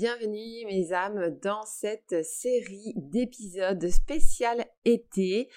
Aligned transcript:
Bienvenue 0.00 0.64
mes 0.64 0.94
âmes 0.94 1.38
dans 1.42 1.62
cette 1.66 2.24
série 2.24 2.94
d'épisodes 2.96 3.86
spécial 3.90 4.64
été 4.86 5.50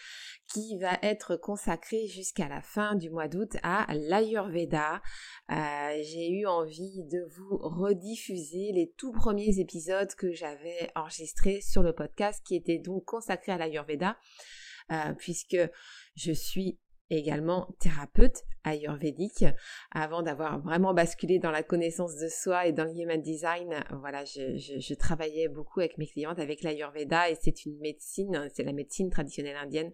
qui 0.51 0.77
va 0.79 0.99
être 1.01 1.37
consacrée 1.37 2.07
jusqu'à 2.07 2.49
la 2.49 2.61
fin 2.61 2.95
du 2.95 3.09
mois 3.09 3.29
d'août 3.29 3.55
à 3.63 3.87
l'Ayurveda. 3.93 5.01
Euh, 5.49 5.97
j'ai 6.03 6.29
eu 6.29 6.45
envie 6.45 7.05
de 7.05 7.25
vous 7.37 7.57
rediffuser 7.57 8.73
les 8.73 8.93
tout 8.97 9.13
premiers 9.13 9.59
épisodes 9.59 10.13
que 10.15 10.33
j'avais 10.33 10.91
enregistrés 10.93 11.61
sur 11.61 11.81
le 11.81 11.93
podcast 11.93 12.43
qui 12.45 12.57
étaient 12.57 12.79
donc 12.79 13.05
consacrés 13.05 13.53
à 13.53 13.57
l'Ayurveda 13.57 14.17
euh, 14.91 15.13
puisque 15.17 15.55
je 16.17 16.33
suis 16.33 16.81
également 17.09 17.73
thérapeute 17.79 18.43
ayurvédique. 18.63 19.45
Avant 19.91 20.21
d'avoir 20.21 20.61
vraiment 20.61 20.93
basculé 20.93 21.39
dans 21.39 21.51
la 21.51 21.63
connaissance 21.63 22.15
de 22.15 22.27
soi 22.27 22.67
et 22.67 22.71
dans 22.71 22.85
le 22.85 22.91
human 22.91 23.21
design, 23.21 23.83
voilà, 23.99 24.23
je, 24.25 24.93
travaillais 24.95 25.47
beaucoup 25.47 25.79
avec 25.79 25.97
mes 25.97 26.07
clientes 26.07 26.39
avec 26.39 26.61
l'ayurveda 26.61 27.29
et 27.29 27.35
c'est 27.41 27.65
une 27.65 27.77
médecine, 27.79 28.47
c'est 28.53 28.63
la 28.63 28.73
médecine 28.73 29.09
traditionnelle 29.09 29.57
indienne 29.57 29.91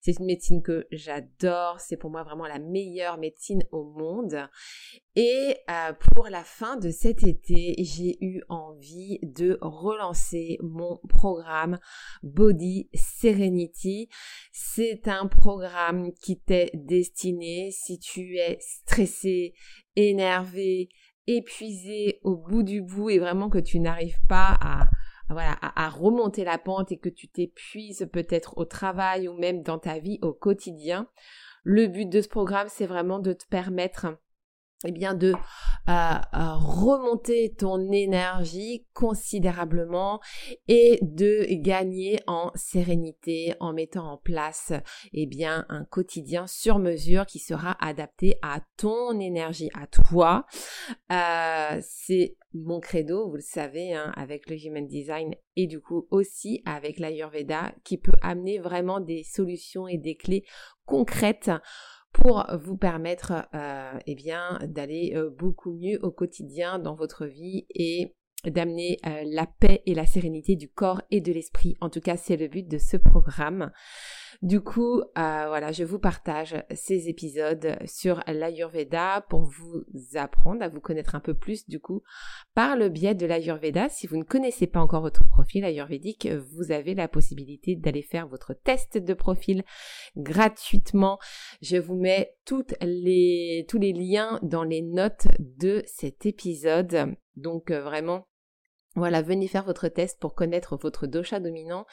c'est 0.00 0.18
une 0.18 0.26
médecine 0.26 0.62
que 0.62 0.86
j'adore. 0.92 1.80
C'est 1.80 1.96
pour 1.96 2.10
moi 2.10 2.22
vraiment 2.22 2.46
la 2.46 2.58
meilleure 2.58 3.18
médecine 3.18 3.64
au 3.72 3.84
monde. 3.84 4.48
Et 5.16 5.56
euh, 5.68 5.92
pour 6.14 6.28
la 6.28 6.44
fin 6.44 6.76
de 6.76 6.90
cet 6.90 7.24
été, 7.24 7.74
j'ai 7.78 8.16
eu 8.24 8.40
envie 8.48 9.18
de 9.22 9.58
relancer 9.60 10.58
mon 10.62 11.00
programme 11.08 11.78
Body 12.22 12.88
Serenity. 12.94 14.08
C'est 14.52 15.08
un 15.08 15.26
programme 15.26 16.12
qui 16.22 16.38
t'est 16.38 16.70
destiné 16.74 17.70
si 17.72 17.98
tu 17.98 18.07
es 18.16 18.58
stressé, 18.60 19.54
énervé, 19.96 20.88
épuisé 21.26 22.20
au 22.22 22.36
bout 22.36 22.62
du 22.62 22.82
bout 22.82 23.10
et 23.10 23.18
vraiment 23.18 23.48
que 23.48 23.58
tu 23.58 23.80
n'arrives 23.80 24.20
pas 24.28 24.56
à 24.60 24.88
à, 25.36 25.88
remonter 25.90 26.44
la 26.44 26.58
pente 26.58 26.92
et 26.92 26.98
que 26.98 27.08
tu 27.08 27.28
t'épuises 27.28 28.08
peut-être 28.12 28.56
au 28.56 28.64
travail 28.64 29.28
ou 29.28 29.34
même 29.34 29.62
dans 29.62 29.78
ta 29.78 29.98
vie 29.98 30.18
au 30.22 30.32
quotidien. 30.32 31.08
Le 31.64 31.86
but 31.86 32.08
de 32.08 32.20
ce 32.20 32.28
programme, 32.28 32.68
c'est 32.70 32.86
vraiment 32.86 33.18
de 33.18 33.32
te 33.32 33.46
permettre 33.46 34.06
eh 34.84 34.92
bien 34.92 35.14
de 35.14 35.32
euh, 35.32 35.90
euh, 35.90 36.54
remonter 36.54 37.54
ton 37.56 37.90
énergie 37.90 38.86
considérablement 38.92 40.20
et 40.68 41.00
de 41.02 41.46
gagner 41.62 42.20
en 42.26 42.52
sérénité 42.54 43.54
en 43.58 43.72
mettant 43.72 44.12
en 44.12 44.16
place 44.18 44.72
eh 45.12 45.26
bien 45.26 45.66
un 45.68 45.84
quotidien 45.84 46.46
sur 46.46 46.78
mesure 46.78 47.26
qui 47.26 47.40
sera 47.40 47.76
adapté 47.84 48.38
à 48.42 48.60
ton 48.76 49.18
énergie 49.18 49.70
à 49.74 49.86
toi. 49.86 50.46
Euh, 51.10 51.80
c'est 51.82 52.36
mon 52.54 52.80
credo 52.80 53.28
vous 53.28 53.36
le 53.36 53.42
savez 53.42 53.94
hein, 53.94 54.12
avec 54.16 54.48
le 54.48 54.56
human 54.56 54.86
design 54.86 55.34
et 55.56 55.66
du 55.66 55.80
coup 55.80 56.06
aussi 56.10 56.62
avec 56.64 56.98
l'ayurveda 56.98 57.74
qui 57.84 57.98
peut 57.98 58.12
amener 58.22 58.58
vraiment 58.58 59.00
des 59.00 59.22
solutions 59.22 59.88
et 59.88 59.98
des 59.98 60.16
clés 60.16 60.44
concrètes 60.86 61.50
pour 62.20 62.44
vous 62.60 62.76
permettre 62.76 63.46
euh, 63.54 63.98
eh 64.06 64.14
bien 64.14 64.58
d'aller 64.62 65.12
euh, 65.14 65.30
beaucoup 65.30 65.72
mieux 65.72 65.98
au 66.02 66.10
quotidien 66.10 66.78
dans 66.78 66.94
votre 66.94 67.26
vie 67.26 67.66
et 67.70 68.16
d'amener 68.44 68.98
euh, 69.06 69.22
la 69.26 69.46
paix 69.46 69.82
et 69.86 69.94
la 69.94 70.06
sérénité 70.06 70.56
du 70.56 70.68
corps 70.68 71.02
et 71.10 71.20
de 71.20 71.32
l'esprit. 71.32 71.76
En 71.80 71.90
tout 71.90 72.00
cas, 72.00 72.16
c'est 72.16 72.36
le 72.36 72.48
but 72.48 72.68
de 72.68 72.78
ce 72.78 72.96
programme. 72.96 73.72
Du 74.40 74.60
coup, 74.60 75.00
euh, 75.00 75.02
voilà, 75.16 75.72
je 75.72 75.82
vous 75.82 75.98
partage 75.98 76.54
ces 76.72 77.08
épisodes 77.08 77.76
sur 77.86 78.22
l'Ayurveda 78.28 79.26
pour 79.28 79.42
vous 79.42 79.82
apprendre 80.14 80.62
à 80.62 80.68
vous 80.68 80.80
connaître 80.80 81.16
un 81.16 81.20
peu 81.20 81.34
plus, 81.34 81.68
du 81.68 81.80
coup, 81.80 82.02
par 82.54 82.76
le 82.76 82.88
biais 82.88 83.16
de 83.16 83.26
l'Ayurveda. 83.26 83.88
Si 83.88 84.06
vous 84.06 84.16
ne 84.16 84.22
connaissez 84.22 84.68
pas 84.68 84.80
encore 84.80 85.02
votre 85.02 85.24
profil 85.28 85.64
ayurvédique, 85.64 86.28
vous 86.28 86.70
avez 86.70 86.94
la 86.94 87.08
possibilité 87.08 87.74
d'aller 87.74 88.02
faire 88.02 88.28
votre 88.28 88.54
test 88.54 88.96
de 88.96 89.14
profil 89.14 89.64
gratuitement. 90.16 91.18
Je 91.60 91.76
vous 91.76 91.96
mets 91.96 92.36
toutes 92.44 92.74
les, 92.80 93.66
tous 93.68 93.78
les 93.78 93.92
liens 93.92 94.38
dans 94.42 94.62
les 94.62 94.82
notes 94.82 95.26
de 95.40 95.82
cet 95.86 96.26
épisode. 96.26 97.16
Donc, 97.34 97.70
euh, 97.70 97.82
vraiment, 97.82 98.27
voilà, 98.98 99.22
venez 99.22 99.48
faire 99.48 99.64
votre 99.64 99.88
test 99.88 100.18
pour 100.20 100.34
connaître 100.34 100.76
votre 100.76 101.06
dosha 101.06 101.40
dominant 101.40 101.86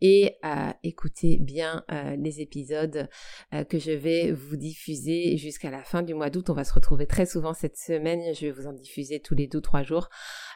et 0.00 0.36
euh, 0.44 0.70
écoutez 0.82 1.38
bien 1.38 1.84
euh, 1.90 2.16
les 2.16 2.40
épisodes 2.40 3.08
euh, 3.54 3.64
que 3.64 3.78
je 3.78 3.92
vais 3.92 4.32
vous 4.32 4.56
diffuser 4.56 5.36
jusqu'à 5.36 5.70
la 5.70 5.82
fin 5.82 6.02
du 6.02 6.14
mois 6.14 6.30
d'août. 6.30 6.50
On 6.50 6.54
va 6.54 6.64
se 6.64 6.72
retrouver 6.72 7.06
très 7.06 7.26
souvent 7.26 7.54
cette 7.54 7.76
semaine. 7.76 8.34
Je 8.34 8.46
vais 8.46 8.52
vous 8.52 8.66
en 8.66 8.72
diffuser 8.72 9.20
tous 9.20 9.34
les 9.34 9.46
deux 9.46 9.60
trois 9.60 9.82
jours. 9.82 10.08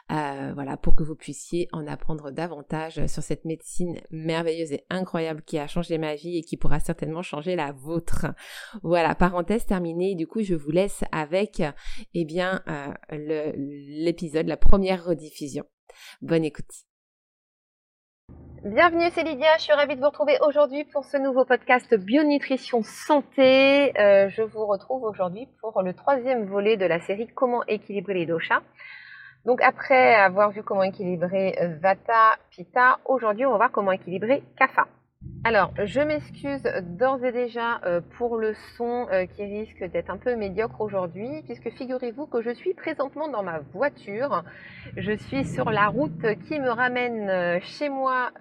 voilà, 0.09 0.77
pour 0.77 0.95
que 0.95 1.03
vous 1.03 1.15
puissiez 1.15 1.67
en 1.71 1.87
apprendre 1.87 2.31
davantage 2.31 3.05
sur 3.07 3.23
cette 3.23 3.45
médecine 3.45 4.01
merveilleuse 4.11 4.73
et 4.73 4.85
incroyable 4.89 5.43
qui 5.43 5.57
a 5.57 5.67
changé 5.67 5.97
ma 5.97 6.15
vie 6.15 6.37
et 6.37 6.41
qui 6.41 6.57
pourra 6.57 6.79
certainement 6.79 7.21
changer 7.21 7.55
la 7.55 7.71
vôtre. 7.71 8.27
Voilà, 8.83 9.15
parenthèse 9.15 9.65
terminée. 9.65 10.15
Du 10.15 10.27
coup, 10.27 10.41
je 10.41 10.55
vous 10.55 10.71
laisse 10.71 11.03
avec 11.11 11.61
eh 12.13 12.25
bien 12.25 12.63
l'épisode, 13.09 14.47
la 14.47 14.57
première 14.57 15.05
rediffusion. 15.05 15.65
Bonne 16.21 16.45
écoute. 16.45 16.71
Bienvenue, 18.63 19.09
c'est 19.13 19.23
Lydia. 19.23 19.57
Je 19.57 19.63
suis 19.63 19.73
ravie 19.73 19.95
de 19.95 19.99
vous 19.99 20.07
retrouver 20.07 20.37
aujourd'hui 20.47 20.85
pour 20.85 21.03
ce 21.03 21.17
nouveau 21.17 21.43
podcast 21.43 21.93
Bionutrition 21.93 22.81
Santé. 22.81 23.91
Euh, 23.99 24.29
je 24.29 24.41
vous 24.41 24.65
retrouve 24.65 25.03
aujourd'hui 25.03 25.49
pour 25.59 25.81
le 25.81 25.93
troisième 25.93 26.45
volet 26.45 26.77
de 26.77 26.85
la 26.85 27.01
série 27.01 27.27
Comment 27.27 27.65
équilibrer 27.65 28.13
les 28.13 28.25
doshas. 28.25 28.61
Donc 29.45 29.61
après 29.61 30.15
avoir 30.15 30.51
vu 30.51 30.63
comment 30.63 30.83
équilibrer 30.83 31.57
Vata, 31.81 32.37
Pitta, 32.51 32.99
aujourd'hui 33.03 33.45
on 33.45 33.51
va 33.51 33.57
voir 33.57 33.71
comment 33.71 33.91
équilibrer 33.91 34.41
Kapha. 34.57 34.87
Alors, 35.45 35.73
je 35.77 35.99
m'excuse 35.99 36.63
d'ores 36.97 37.25
et 37.25 37.33
déjà 37.33 37.81
euh, 37.85 37.99
pour 38.17 38.37
le 38.37 38.53
son 38.77 39.07
euh, 39.11 39.25
qui 39.25 39.43
risque 39.43 39.83
d'être 39.91 40.09
un 40.09 40.15
peu 40.15 40.37
médiocre 40.37 40.79
aujourd'hui, 40.79 41.41
puisque 41.43 41.69
figurez-vous 41.69 42.27
que 42.27 42.41
je 42.41 42.51
suis 42.51 42.73
présentement 42.73 43.27
dans 43.27 43.43
ma 43.43 43.59
voiture. 43.73 44.45
Je 44.95 45.11
suis 45.11 45.43
sur 45.43 45.69
la 45.69 45.87
route 45.87 46.39
qui 46.47 46.61
me 46.61 46.69
ramène 46.69 47.29
euh, 47.29 47.59
chez 47.59 47.89
moi 47.89 48.31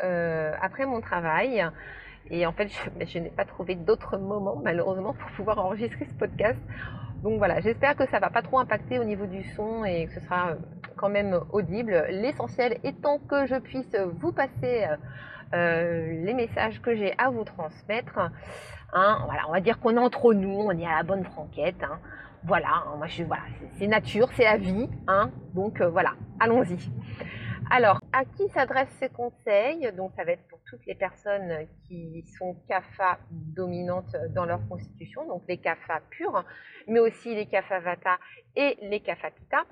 après 0.62 0.86
mon 0.86 1.00
travail. 1.00 1.66
Et 2.30 2.46
en 2.46 2.52
fait, 2.52 2.68
je, 3.04 3.18
n'ai 3.18 3.30
pas 3.30 3.46
trouvé 3.46 3.74
d'autres 3.74 4.16
moments, 4.16 4.60
malheureusement, 4.62 5.14
pour 5.14 5.30
pouvoir 5.32 5.58
enregistrer 5.58 6.04
ce 6.04 6.14
podcast. 6.14 6.60
Donc 7.24 7.38
voilà, 7.38 7.60
j'espère 7.60 7.96
que 7.96 8.06
ça 8.10 8.20
va 8.20 8.30
pas 8.30 8.42
trop 8.42 8.60
impacter 8.60 9.00
au 9.00 9.04
niveau 9.04 9.26
du 9.26 9.42
son 9.56 9.84
et 9.84 10.06
que 10.06 10.14
ce 10.14 10.20
sera 10.20 10.52
quand 10.96 11.08
même 11.08 11.40
audible. 11.52 12.06
L'essentiel 12.10 12.78
étant 12.84 13.18
que 13.18 13.44
je 13.46 13.56
puisse 13.56 13.96
vous 14.20 14.30
passer 14.30 14.86
euh, 15.54 16.24
les 16.24 16.34
messages 16.34 16.80
que 16.80 16.94
j'ai 16.94 17.14
à 17.18 17.30
vous 17.30 17.44
transmettre. 17.44 18.18
Hein, 18.92 19.22
voilà, 19.24 19.48
on 19.48 19.52
va 19.52 19.60
dire 19.60 19.80
qu'on 19.80 19.96
est 19.96 20.00
entre 20.00 20.34
nous, 20.34 20.50
on 20.50 20.70
est 20.72 20.86
à 20.86 20.96
la 20.96 21.02
bonne 21.02 21.24
franquette. 21.24 21.82
Hein. 21.82 21.98
Voilà, 22.44 22.84
hein, 22.86 22.96
moi 22.96 23.06
je, 23.06 23.22
voilà, 23.24 23.42
c'est 23.78 23.86
nature, 23.86 24.28
c'est 24.32 24.44
la 24.44 24.56
vie. 24.56 24.88
Donc 25.54 25.80
euh, 25.80 25.88
voilà, 25.88 26.14
allons-y. 26.40 26.78
Alors, 27.74 28.00
à 28.12 28.26
qui 28.26 28.48
s'adressent 28.50 28.94
ces 29.00 29.08
conseils? 29.08 29.90
Donc, 29.96 30.12
ça 30.14 30.24
va 30.24 30.32
être 30.32 30.46
pour 30.48 30.58
toutes 30.68 30.84
les 30.84 30.94
personnes 30.94 31.66
qui 31.88 32.22
sont 32.38 32.54
CAFA 32.68 33.18
dominantes 33.30 34.14
dans 34.34 34.44
leur 34.44 34.60
constitution, 34.68 35.26
donc 35.26 35.42
les 35.48 35.56
CAFA 35.56 36.00
purs, 36.10 36.44
mais 36.86 37.00
aussi 37.00 37.34
les 37.34 37.46
CAFA 37.46 37.80
Vata 37.80 38.18
et 38.56 38.76
les 38.82 39.00
CAFA 39.00 39.30
Pitta. 39.30 39.64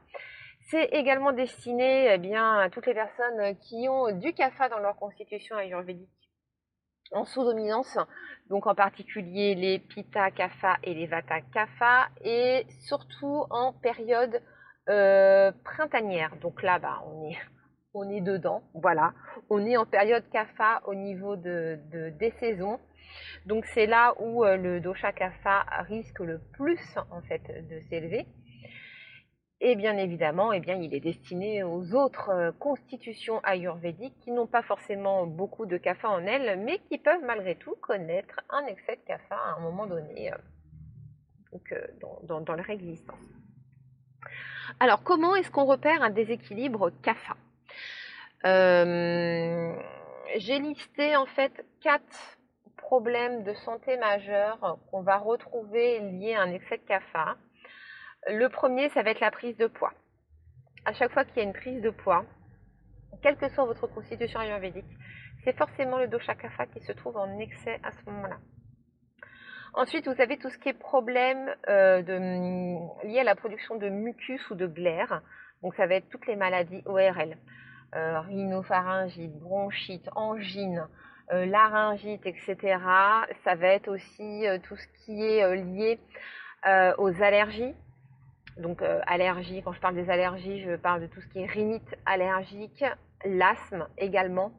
C'est 0.71 0.85
également 0.93 1.33
destiné 1.33 2.13
eh 2.15 2.19
bien, 2.19 2.61
à 2.61 2.71
toutes 2.71 2.87
les 2.87 2.95
personnes 2.95 3.57
qui 3.59 3.89
ont 3.89 4.13
du 4.17 4.33
CAFA 4.33 4.69
dans 4.69 4.79
leur 4.79 4.95
constitution 4.95 5.57
ayurvédique 5.57 6.09
en 7.11 7.25
sous-dominance, 7.25 7.99
donc 8.49 8.69
en 8.69 8.77
particulier 8.77 9.57
les 9.57 9.81
Pitta 9.81 10.31
Kapha 10.31 10.77
et 10.85 10.95
les 10.95 11.09
Vata 11.09 11.41
Kapha, 11.41 12.09
et 12.25 12.67
surtout 12.87 13.47
en 13.51 13.73
période 13.73 14.41
euh, 14.89 15.51
printanière. 15.65 16.37
Donc 16.41 16.63
là, 16.63 16.79
bah, 16.79 17.03
on 17.07 17.29
est 17.29 17.39
on 17.93 18.09
est 18.09 18.21
dedans, 18.21 18.63
voilà. 18.73 19.13
On 19.49 19.67
est 19.67 19.77
en 19.77 19.87
période 19.87 20.23
Kapha 20.31 20.83
au 20.87 20.95
niveau 20.95 21.35
de, 21.35 21.81
des 22.21 22.31
saisons. 22.39 22.79
Donc 23.45 23.65
c'est 23.75 23.87
là 23.87 24.15
où 24.21 24.45
euh, 24.45 24.57
le 24.57 24.81
dosha 24.81 25.13
Kapha 25.13 25.65
risque 25.89 26.21
le 26.21 26.41
plus 26.53 26.79
en 27.11 27.23
fait 27.23 27.43
de 27.69 27.81
s'élever. 27.89 28.29
Et 29.63 29.77
bien 29.77 29.99
évidemment, 29.99 30.55
eh 30.55 30.61
bien, 30.61 30.77
il 30.77 30.95
est 30.95 31.01
destiné 31.01 31.63
aux 31.63 31.95
autres 31.95 32.31
euh, 32.31 32.51
constitutions 32.53 33.41
ayurvédiques 33.45 34.19
qui 34.21 34.31
n'ont 34.31 34.47
pas 34.47 34.63
forcément 34.63 35.27
beaucoup 35.27 35.67
de 35.67 35.77
kapha 35.77 36.09
en 36.09 36.25
elles, 36.25 36.59
mais 36.61 36.79
qui 36.89 36.97
peuvent 36.97 37.23
malgré 37.23 37.57
tout 37.57 37.75
connaître 37.83 38.41
un 38.49 38.65
excès 38.65 38.97
de 38.97 39.03
kapha 39.07 39.37
à 39.37 39.59
un 39.59 39.61
moment 39.61 39.87
donné 39.87 40.33
euh, 40.33 40.37
donc, 41.53 41.73
euh, 41.73 41.87
dans, 42.23 42.55
leur 42.55 42.71
existence. 42.71 43.19
Alors, 44.79 45.03
comment 45.03 45.37
est-ce 45.37 45.51
qu'on 45.51 45.67
repère 45.67 46.03
un 46.03 46.11
déséquilibre 46.11 46.91
kapha? 47.03 47.37
J'ai 50.37 50.59
listé 50.61 51.17
en 51.17 51.27
fait 51.27 51.67
quatre 51.83 52.39
problèmes 52.79 53.43
de 53.43 53.53
santé 53.53 53.99
majeurs 53.99 54.79
qu'on 54.91 55.03
va 55.03 55.19
retrouver 55.19 56.01
liés 56.01 56.35
à 56.35 56.43
un 56.43 56.53
excès 56.53 56.79
de 56.79 56.85
kapha. 56.85 57.37
Le 58.29 58.49
premier, 58.49 58.89
ça 58.91 59.03
va 59.03 59.11
être 59.11 59.21
la 59.21 59.31
prise 59.31 59.57
de 59.57 59.67
poids. 59.67 59.93
À 60.85 60.93
chaque 60.93 61.13
fois 61.13 61.25
qu'il 61.25 61.39
y 61.39 61.41
a 61.41 61.45
une 61.45 61.53
prise 61.53 61.81
de 61.83 61.91
poids, 61.91 62.25
quelle 63.23 63.37
que 63.37 63.49
soit 63.49 63.65
votre 63.65 63.87
constitution 63.87 64.41
ayurvédique, 64.41 64.87
c'est 65.45 65.57
forcément 65.57 65.99
le 65.99 66.09
dosha 66.09 66.35
kapha 66.35 66.67
qui 66.67 66.81
se 66.81 66.93
trouve 66.93 67.17
en 67.17 67.39
excès 67.39 67.81
à 67.83 67.93
ce 67.93 68.11
moment-là. 68.11 68.39
Ensuite, 69.73 70.09
vous 70.09 70.21
avez 70.21 70.37
tout 70.37 70.51
ce 70.51 70.59
qui 70.59 70.69
est 70.69 70.79
problème 70.79 71.55
euh, 71.69 72.03
lié 73.05 73.21
à 73.21 73.25
la 73.25 73.37
production 73.37 73.77
de 73.77 73.89
mucus 73.89 74.51
ou 74.51 74.55
de 74.55 74.67
glaire. 74.67 75.23
Donc, 75.63 75.75
ça 75.77 75.87
va 75.87 75.95
être 75.95 76.09
toutes 76.09 76.27
les 76.27 76.37
maladies 76.37 76.83
ORL, 76.87 77.37
euh, 77.95 78.21
rhinopharyngite, 78.21 79.39
bronchite, 79.39 80.09
angine, 80.17 80.87
euh, 81.33 81.47
laryngite, 81.47 82.27
etc. 82.27 82.57
Ça 83.45 83.55
va 83.55 83.69
être 83.69 83.89
aussi 83.89 84.45
tout 84.65 84.77
ce 84.77 84.87
qui 85.05 85.23
est 85.23 85.57
lié 85.57 86.01
aux 86.99 87.23
allergies, 87.23 87.75
donc 88.57 88.83
euh, 88.83 89.01
allergie, 89.07 89.63
quand 89.63 89.73
je 89.73 89.81
parle 89.81 89.95
des 89.95 90.11
allergies, 90.11 90.61
je 90.63 90.77
parle 90.77 91.03
de 91.03 91.07
tout 91.07 91.21
ce 91.21 91.29
qui 91.29 91.41
est 91.41 91.47
rhinite 91.47 91.97
allergique, 92.07 92.85
l'asthme 93.25 93.89
également, 93.99 94.53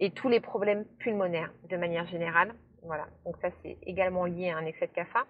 et 0.00 0.10
tous 0.10 0.28
les 0.28 0.40
problèmes 0.40 0.84
pulmonaires 0.98 1.52
de 1.68 1.76
manière 1.76 2.06
générale. 2.06 2.54
Voilà, 2.82 3.06
donc 3.24 3.36
ça 3.40 3.48
c'est 3.62 3.78
également 3.82 4.24
lié 4.24 4.50
à 4.50 4.58
un 4.58 4.66
excès 4.66 4.86
de 4.86 4.92
kapha. 4.92 5.24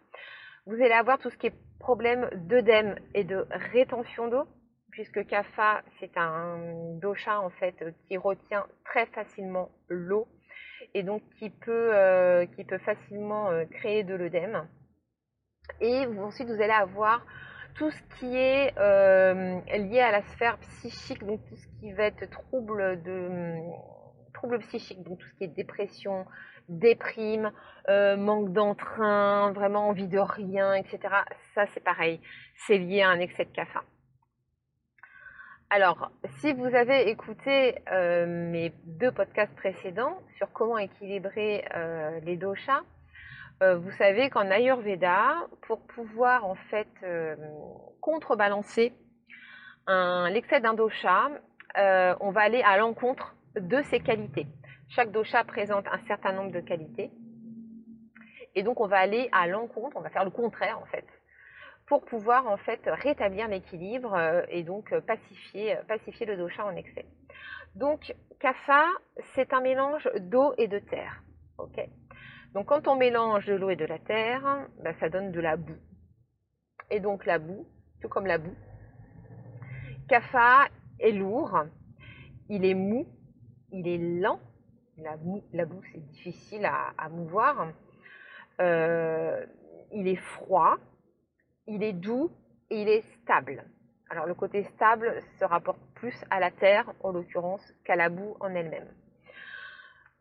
Vous 0.66 0.74
allez 0.74 0.92
avoir 0.92 1.18
tout 1.18 1.30
ce 1.30 1.38
qui 1.38 1.46
est 1.46 1.54
problème 1.80 2.28
d'œdème 2.34 2.96
et 3.14 3.24
de 3.24 3.46
rétention 3.50 4.28
d'eau, 4.28 4.44
puisque 4.90 5.26
kapha 5.26 5.82
c'est 5.98 6.16
un 6.16 6.58
dosha 7.00 7.40
en 7.40 7.50
fait 7.50 7.76
qui 8.06 8.16
retient 8.16 8.66
très 8.84 9.06
facilement 9.06 9.70
l'eau 9.88 10.28
et 10.94 11.02
donc 11.02 11.22
qui 11.38 11.50
peut, 11.50 11.90
euh, 11.94 12.46
qui 12.46 12.64
peut 12.64 12.78
facilement 12.78 13.50
euh, 13.50 13.64
créer 13.64 14.04
de 14.04 14.14
l'œdème. 14.14 14.68
Et 15.80 16.06
ensuite 16.06 16.48
vous 16.48 16.60
allez 16.60 16.70
avoir 16.70 17.24
tout 17.78 17.90
ce 17.92 18.02
qui 18.18 18.36
est 18.36 18.76
euh, 18.76 19.60
lié 19.70 20.00
à 20.00 20.10
la 20.10 20.22
sphère 20.22 20.58
psychique, 20.58 21.24
donc 21.24 21.40
tout 21.48 21.54
ce 21.54 21.66
qui 21.78 21.92
va 21.92 22.04
être 22.04 22.28
trouble 22.28 23.00
de 23.02 24.56
psychique, 24.66 25.02
donc 25.04 25.18
tout 25.18 25.26
ce 25.28 25.34
qui 25.34 25.44
est 25.44 25.54
dépression, 25.54 26.26
déprime, 26.68 27.52
euh, 27.88 28.16
manque 28.16 28.52
d'entrain, 28.52 29.52
vraiment 29.52 29.88
envie 29.88 30.08
de 30.08 30.18
rien, 30.18 30.74
etc. 30.74 30.98
Ça 31.54 31.66
c'est 31.72 31.82
pareil, 31.82 32.20
c'est 32.66 32.78
lié 32.78 33.02
à 33.02 33.10
un 33.10 33.20
excès 33.20 33.44
de 33.44 33.52
café. 33.52 33.78
Alors, 35.70 36.10
si 36.38 36.52
vous 36.54 36.74
avez 36.74 37.10
écouté 37.10 37.76
euh, 37.92 38.26
mes 38.26 38.72
deux 38.86 39.12
podcasts 39.12 39.54
précédents 39.54 40.18
sur 40.36 40.50
comment 40.52 40.78
équilibrer 40.78 41.64
les 42.22 42.36
doshas, 42.36 42.82
euh, 43.60 43.76
vous 43.76 43.90
savez 43.92 44.30
qu'en 44.30 44.50
Ayurveda, 44.50 45.48
pour 45.62 45.80
pouvoir 45.80 46.44
en 46.44 46.54
fait 46.54 46.88
euh, 47.02 47.34
contrebalancer 48.00 48.92
l'excès 50.30 50.60
d'un 50.60 50.74
dosha, 50.74 51.30
euh, 51.78 52.14
on 52.20 52.30
va 52.30 52.42
aller 52.42 52.62
à 52.62 52.76
l'encontre 52.76 53.34
de 53.56 53.80
ses 53.84 54.00
qualités. 54.00 54.46
Chaque 54.90 55.10
dosha 55.10 55.42
présente 55.44 55.86
un 55.88 55.98
certain 56.06 56.32
nombre 56.32 56.52
de 56.52 56.60
qualités. 56.60 57.10
Et 58.54 58.62
donc 58.62 58.80
on 58.80 58.86
va 58.86 58.98
aller 58.98 59.30
à 59.32 59.46
l'encontre, 59.46 59.96
on 59.96 60.02
va 60.02 60.10
faire 60.10 60.24
le 60.24 60.30
contraire 60.30 60.78
en 60.78 60.84
fait, 60.86 61.06
pour 61.86 62.04
pouvoir 62.04 62.46
en 62.48 62.58
fait 62.58 62.80
rétablir 62.84 63.48
l'équilibre 63.48 64.44
et 64.48 64.62
donc 64.62 64.94
pacifier, 65.00 65.78
pacifier 65.88 66.26
le 66.26 66.36
dosha 66.36 66.66
en 66.66 66.76
excès. 66.76 67.06
Donc 67.74 68.14
kapha, 68.40 68.84
c'est 69.34 69.54
un 69.54 69.60
mélange 69.60 70.08
d'eau 70.18 70.52
et 70.58 70.68
de 70.68 70.78
terre. 70.80 71.22
ok? 71.56 71.88
Donc 72.54 72.66
quand 72.66 72.88
on 72.88 72.96
mélange 72.96 73.46
de 73.46 73.54
l'eau 73.54 73.70
et 73.70 73.76
de 73.76 73.84
la 73.84 73.98
terre, 73.98 74.68
ben, 74.82 74.94
ça 75.00 75.08
donne 75.08 75.32
de 75.32 75.40
la 75.40 75.56
boue. 75.56 75.78
Et 76.90 77.00
donc 77.00 77.26
la 77.26 77.38
boue, 77.38 77.66
tout 78.00 78.08
comme 78.08 78.26
la 78.26 78.38
boue, 78.38 78.56
Kapha 80.08 80.68
est 80.98 81.12
lourd, 81.12 81.64
il 82.48 82.64
est 82.64 82.74
mou, 82.74 83.06
il 83.72 83.86
est 83.86 83.98
lent. 83.98 84.40
La 84.96 85.16
boue, 85.16 85.82
c'est 85.92 86.04
difficile 86.08 86.66
à, 86.66 87.08
mouvoir. 87.08 87.68
Euh, 88.60 89.46
il 89.92 90.08
est 90.08 90.16
froid, 90.16 90.76
il 91.68 91.84
est 91.84 91.92
doux 91.92 92.32
et 92.70 92.82
il 92.82 92.88
est 92.88 93.02
stable. 93.22 93.64
Alors 94.10 94.26
le 94.26 94.34
côté 94.34 94.64
stable 94.64 95.22
se 95.38 95.44
rapporte 95.44 95.80
plus 95.94 96.16
à 96.30 96.40
la 96.40 96.50
terre, 96.50 96.92
en 97.04 97.12
l'occurrence, 97.12 97.62
qu'à 97.84 97.94
la 97.94 98.08
boue 98.08 98.36
en 98.40 98.54
elle-même. 98.54 98.88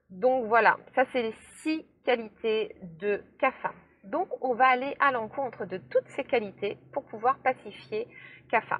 Donc 0.09 0.47
voilà, 0.47 0.77
ça 0.95 1.03
c'est 1.11 1.21
les 1.21 1.35
six 1.61 1.85
qualités 2.05 2.75
de 2.81 3.23
Kapha. 3.39 3.73
Donc 4.03 4.29
on 4.41 4.53
va 4.53 4.67
aller 4.67 4.95
à 4.99 5.11
l'encontre 5.11 5.65
de 5.65 5.77
toutes 5.77 6.07
ces 6.15 6.23
qualités 6.23 6.77
pour 6.93 7.03
pouvoir 7.05 7.37
pacifier 7.39 8.07
Kapha. 8.49 8.79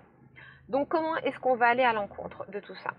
Donc 0.69 0.88
comment 0.88 1.17
est-ce 1.17 1.38
qu'on 1.39 1.55
va 1.55 1.67
aller 1.67 1.84
à 1.84 1.93
l'encontre 1.93 2.50
de 2.50 2.60
tout 2.60 2.75
ça? 2.75 2.91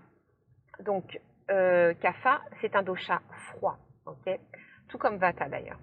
Donc 0.79 1.19
euh, 1.49 1.93
Kapha, 1.95 2.41
c'est 2.61 2.75
un 2.75 2.83
dosha 2.83 3.21
froid, 3.47 3.77
ok? 4.05 4.39
Tout 4.89 4.99
comme 4.99 5.17
Vata 5.17 5.49
d'ailleurs. 5.49 5.79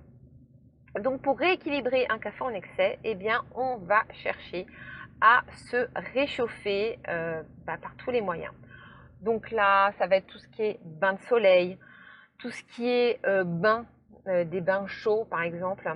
Donc 1.00 1.22
pour 1.22 1.38
rééquilibrer 1.38 2.06
un 2.08 2.18
Kapha 2.18 2.44
en 2.44 2.50
excès, 2.50 2.98
eh 3.02 3.16
bien 3.16 3.44
on 3.54 3.78
va 3.78 4.04
chercher 4.12 4.66
à 5.20 5.42
se 5.70 5.88
réchauffer 6.14 6.98
euh, 7.08 7.42
bah, 7.64 7.78
par 7.78 7.96
tous 7.96 8.10
les 8.10 8.20
moyens. 8.20 8.52
Donc 9.20 9.50
là, 9.50 9.92
ça 9.98 10.06
va 10.06 10.16
être 10.16 10.26
tout 10.26 10.38
ce 10.38 10.48
qui 10.48 10.62
est 10.62 10.80
bain 10.84 11.14
de 11.14 11.22
soleil, 11.22 11.78
tout 12.38 12.50
ce 12.50 12.62
qui 12.64 12.88
est 12.88 13.18
euh, 13.26 13.44
bain, 13.44 13.86
euh, 14.28 14.44
des 14.44 14.60
bains 14.60 14.86
chauds 14.86 15.24
par 15.24 15.42
exemple, 15.42 15.90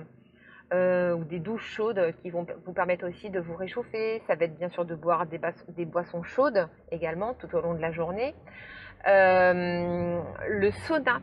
euh, 0.73 1.13
ou 1.13 1.23
des 1.23 1.39
douches 1.39 1.69
chaudes 1.69 2.13
qui 2.21 2.29
vont 2.29 2.45
vous 2.65 2.73
permettre 2.73 3.07
aussi 3.07 3.29
de 3.29 3.39
vous 3.39 3.55
réchauffer. 3.55 4.21
Ça 4.27 4.35
va 4.35 4.45
être 4.45 4.57
bien 4.57 4.69
sûr 4.69 4.85
de 4.85 4.95
boire 4.95 5.25
des, 5.25 5.85
boissons 5.85 6.23
chaudes 6.23 6.67
également 6.91 7.33
tout 7.33 7.53
au 7.55 7.61
long 7.61 7.73
de 7.73 7.81
la 7.81 7.91
journée. 7.91 8.33
le 9.05 10.71
sauna 10.87 11.21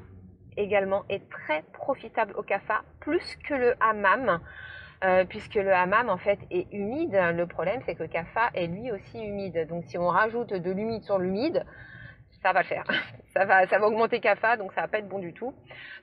également 0.56 1.04
est 1.08 1.28
très 1.30 1.62
profitable 1.72 2.34
au 2.36 2.42
CAFA, 2.42 2.82
plus 3.00 3.36
que 3.36 3.54
le 3.54 3.74
hammam. 3.80 4.40
puisque 5.28 5.54
le 5.54 5.72
hammam 5.72 6.10
en 6.10 6.18
fait 6.18 6.40
est 6.50 6.70
humide. 6.72 7.18
Le 7.34 7.46
problème 7.46 7.80
c'est 7.86 7.94
que 7.94 8.02
le 8.02 8.08
CAFA 8.08 8.50
est 8.52 8.66
lui 8.66 8.92
aussi 8.92 9.18
humide. 9.18 9.66
Donc 9.66 9.84
si 9.86 9.96
on 9.96 10.08
rajoute 10.08 10.52
de 10.52 10.70
l'humide 10.70 11.04
sur 11.04 11.18
l'humide, 11.18 11.64
ça 12.42 12.52
va 12.52 12.62
le 12.62 12.66
faire. 12.66 12.84
Ça 13.34 13.44
va, 13.44 13.66
ça 13.68 13.78
va 13.78 13.86
augmenter 13.86 14.18
CAFA, 14.18 14.56
donc 14.56 14.72
ça 14.72 14.80
va 14.80 14.88
pas 14.88 14.98
être 14.98 15.06
bon 15.06 15.20
du 15.20 15.32
tout. 15.32 15.54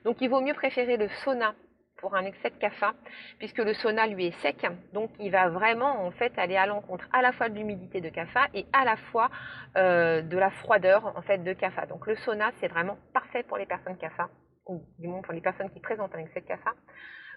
Donc 0.04 0.22
il 0.22 0.30
vaut 0.30 0.40
mieux 0.40 0.54
préférer 0.54 0.96
le 0.96 1.08
sauna 1.22 1.54
pour 1.98 2.14
un 2.14 2.24
excès 2.24 2.50
de 2.50 2.56
CAFA, 2.56 2.94
puisque 3.38 3.58
le 3.58 3.74
sauna 3.74 4.06
lui 4.06 4.26
est 4.26 4.40
sec, 4.40 4.64
donc 4.94 5.10
il 5.18 5.30
va 5.30 5.48
vraiment 5.48 6.06
en 6.06 6.10
fait 6.12 6.32
aller 6.38 6.56
à 6.56 6.66
l'encontre 6.66 7.06
à 7.12 7.20
la 7.20 7.32
fois 7.32 7.48
de 7.48 7.56
l'humidité 7.56 8.00
de 8.00 8.08
CAFA 8.08 8.46
et 8.54 8.64
à 8.72 8.84
la 8.84 8.96
fois 8.96 9.28
euh, 9.76 10.22
de 10.22 10.38
la 10.38 10.50
froideur 10.50 11.16
en 11.16 11.22
fait 11.22 11.38
de 11.38 11.52
CAFA. 11.52 11.86
Donc 11.86 12.06
le 12.06 12.14
sauna 12.16 12.52
c'est 12.60 12.68
vraiment 12.68 12.96
parfait 13.12 13.42
pour 13.42 13.58
les 13.58 13.66
personnes 13.66 13.96
CAFA, 13.96 14.28
ou 14.66 14.82
du 14.98 15.08
moins 15.08 15.20
pour 15.22 15.34
les 15.34 15.40
personnes 15.40 15.68
qui 15.70 15.80
présentent 15.80 16.14
un 16.14 16.20
excès 16.20 16.40
de 16.40 16.46
CAFA. 16.46 16.72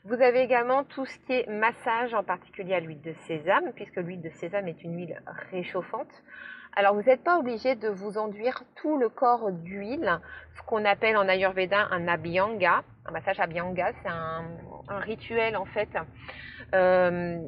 Vous 0.06 0.22
avez 0.22 0.42
également 0.42 0.86
tout 0.86 1.06
ce 1.06 1.18
qui 1.20 1.34
est 1.34 1.48
massage, 1.48 2.14
en 2.14 2.24
particulier 2.24 2.74
à 2.74 2.80
l'huile 2.80 3.02
de 3.02 3.14
sésame, 3.28 3.74
puisque 3.76 3.98
l'huile 3.98 4.22
de 4.22 4.30
sésame 4.30 4.68
est 4.68 4.84
une 4.84 4.96
huile 4.98 5.22
réchauffante. 5.52 6.12
Alors 6.76 6.96
vous 6.96 7.02
n'êtes 7.02 7.24
pas 7.24 7.38
obligé 7.38 7.76
de 7.76 7.90
vous 7.90 8.18
enduire 8.18 8.64
tout 8.76 8.98
le 8.98 9.10
corps 9.10 9.52
d'huile, 9.52 10.20
ce 10.56 10.62
qu'on 10.62 10.86
appelle 10.86 11.18
en 11.18 11.28
Ayurveda 11.28 11.88
un 11.92 12.08
abhyanga. 12.08 12.84
Un 13.06 13.12
massage 13.12 13.40
abhyanga, 13.40 13.92
c'est 14.02 14.10
un, 14.10 14.46
rituel 15.00 15.58
en 15.58 15.66
fait 15.66 15.90
euh, 16.74 17.40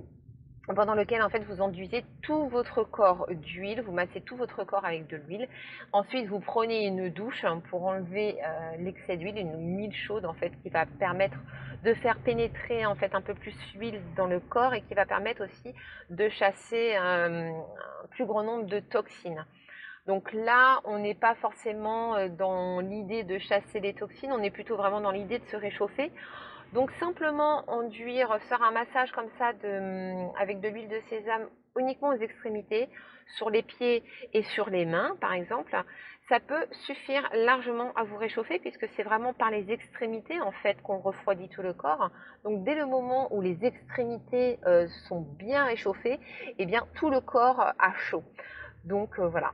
pendant 0.73 0.95
lequel 0.95 1.21
en 1.21 1.29
fait 1.29 1.43
vous 1.43 1.61
enduisez 1.61 2.03
tout 2.21 2.47
votre 2.49 2.83
corps 2.83 3.27
d'huile, 3.29 3.81
vous 3.81 3.91
massez 3.91 4.21
tout 4.21 4.35
votre 4.35 4.63
corps 4.63 4.85
avec 4.85 5.07
de 5.07 5.17
l'huile. 5.17 5.47
Ensuite 5.91 6.27
vous 6.27 6.39
prenez 6.39 6.85
une 6.85 7.09
douche 7.09 7.45
pour 7.69 7.85
enlever 7.85 8.37
euh, 8.43 8.77
l'excès 8.79 9.17
d'huile, 9.17 9.37
une 9.37 9.77
huile 9.77 9.93
chaude 9.93 10.25
en 10.25 10.33
fait 10.33 10.51
qui 10.61 10.69
va 10.69 10.85
permettre 10.85 11.37
de 11.83 11.93
faire 11.95 12.17
pénétrer 12.19 12.85
en 12.85 12.95
fait 12.95 13.13
un 13.15 13.21
peu 13.21 13.33
plus 13.33 13.55
l'huile 13.75 14.01
dans 14.15 14.27
le 14.27 14.39
corps 14.39 14.73
et 14.73 14.81
qui 14.81 14.93
va 14.93 15.05
permettre 15.05 15.43
aussi 15.43 15.73
de 16.09 16.29
chasser 16.29 16.95
un, 16.95 17.53
plus 18.11 18.25
grand 18.25 18.43
nombre 18.43 18.65
de 18.65 18.79
toxines. 18.79 19.45
Donc 20.07 20.33
là, 20.33 20.81
on 20.85 20.97
n'est 20.97 21.15
pas 21.15 21.35
forcément 21.35 22.15
euh, 22.15 22.27
dans 22.27 22.79
l'idée 22.79 23.23
de 23.23 23.37
chasser 23.37 23.79
les 23.79 23.93
toxines, 23.93 24.31
on 24.31 24.41
est 24.41 24.49
plutôt 24.49 24.75
vraiment 24.75 25.01
dans 25.01 25.11
l'idée 25.11 25.39
de 25.39 25.45
se 25.45 25.55
réchauffer. 25.55 26.11
Donc 26.73 26.91
simplement 26.99 27.69
enduire, 27.69 28.37
faire 28.47 28.63
un 28.63 28.71
massage 28.71 29.11
comme 29.11 29.29
ça 29.37 29.51
avec 30.39 30.61
de 30.61 30.69
l'huile 30.69 30.87
de 30.87 31.01
sésame 31.09 31.47
uniquement 31.77 32.09
aux 32.09 32.19
extrémités, 32.19 32.89
sur 33.37 33.49
les 33.49 33.61
pieds 33.61 34.03
et 34.33 34.43
sur 34.43 34.69
les 34.69 34.85
mains 34.85 35.15
par 35.19 35.33
exemple, 35.33 35.75
ça 36.29 36.39
peut 36.39 36.65
suffire 36.85 37.29
largement 37.33 37.91
à 37.95 38.03
vous 38.03 38.17
réchauffer 38.17 38.59
puisque 38.59 38.87
c'est 38.95 39.03
vraiment 39.03 39.33
par 39.33 39.51
les 39.51 39.69
extrémités 39.69 40.39
en 40.39 40.51
fait 40.51 40.81
qu'on 40.81 40.99
refroidit 40.99 41.49
tout 41.49 41.61
le 41.61 41.73
corps. 41.73 42.09
Donc 42.43 42.63
dès 42.63 42.75
le 42.75 42.85
moment 42.85 43.33
où 43.33 43.41
les 43.41 43.65
extrémités 43.65 44.59
euh, 44.65 44.87
sont 45.07 45.21
bien 45.21 45.65
réchauffées, 45.65 46.19
eh 46.57 46.65
bien 46.65 46.87
tout 46.95 47.09
le 47.09 47.19
corps 47.19 47.59
a 47.59 47.93
chaud. 48.09 48.23
Donc 48.85 49.19
euh, 49.19 49.27
voilà, 49.27 49.51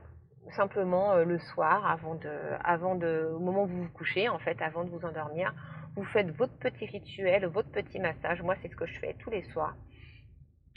simplement 0.52 1.14
euh, 1.14 1.24
le 1.24 1.38
soir 1.38 1.84
avant 1.90 2.14
de, 2.14 2.30
avant 2.64 2.94
de, 2.94 3.32
au 3.34 3.40
moment 3.40 3.64
où 3.64 3.66
vous 3.66 3.82
vous 3.82 3.90
couchez 3.90 4.28
en 4.28 4.38
fait, 4.38 4.60
avant 4.62 4.84
de 4.84 4.90
vous 4.90 5.04
endormir, 5.04 5.52
vous 5.98 6.04
faites 6.04 6.30
votre 6.36 6.56
petit 6.58 6.86
rituel, 6.86 7.46
votre 7.46 7.70
petit 7.70 7.98
massage. 7.98 8.40
Moi 8.42 8.54
c'est 8.62 8.68
ce 8.68 8.76
que 8.76 8.86
je 8.86 8.98
fais 9.00 9.14
tous 9.14 9.30
les 9.30 9.42
soirs. 9.50 9.74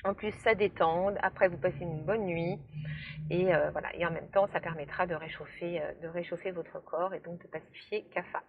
En 0.04 0.16
plus, 0.16 0.32
ça 0.44 0.56
détend. 0.56 1.14
Après, 1.22 1.48
vous 1.48 1.58
passez 1.58 1.82
une 1.82 2.04
bonne 2.04 2.26
nuit. 2.26 2.58
Et 3.30 3.54
euh, 3.54 3.70
voilà. 3.70 3.96
Et 3.96 4.06
en 4.06 4.12
même 4.12 4.30
temps, 4.30 4.48
ça 4.52 4.60
permettra 4.60 5.06
de 5.06 5.14
réchauffer, 5.14 5.80
euh, 5.80 5.92
de 6.02 6.08
réchauffer 6.08 6.50
votre 6.52 6.84
corps 6.84 7.14
et 7.14 7.20
donc 7.20 7.40
de 7.40 7.48
pacifier 7.48 8.06
CAFA. 8.12 8.42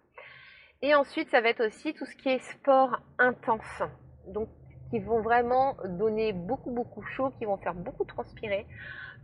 Et 0.80 0.94
ensuite, 0.94 1.28
ça 1.28 1.42
va 1.42 1.50
être 1.50 1.66
aussi 1.66 1.92
tout 1.92 2.06
ce 2.06 2.16
qui 2.16 2.30
est 2.30 2.38
sport 2.38 3.00
intense. 3.18 3.82
Donc, 4.28 4.48
qui 4.90 4.98
vont 4.98 5.20
vraiment 5.20 5.76
donner 5.84 6.32
beaucoup, 6.32 6.70
beaucoup 6.70 7.02
chaud, 7.02 7.30
qui 7.38 7.44
vont 7.44 7.58
faire 7.58 7.74
beaucoup 7.74 8.04
transpirer. 8.04 8.66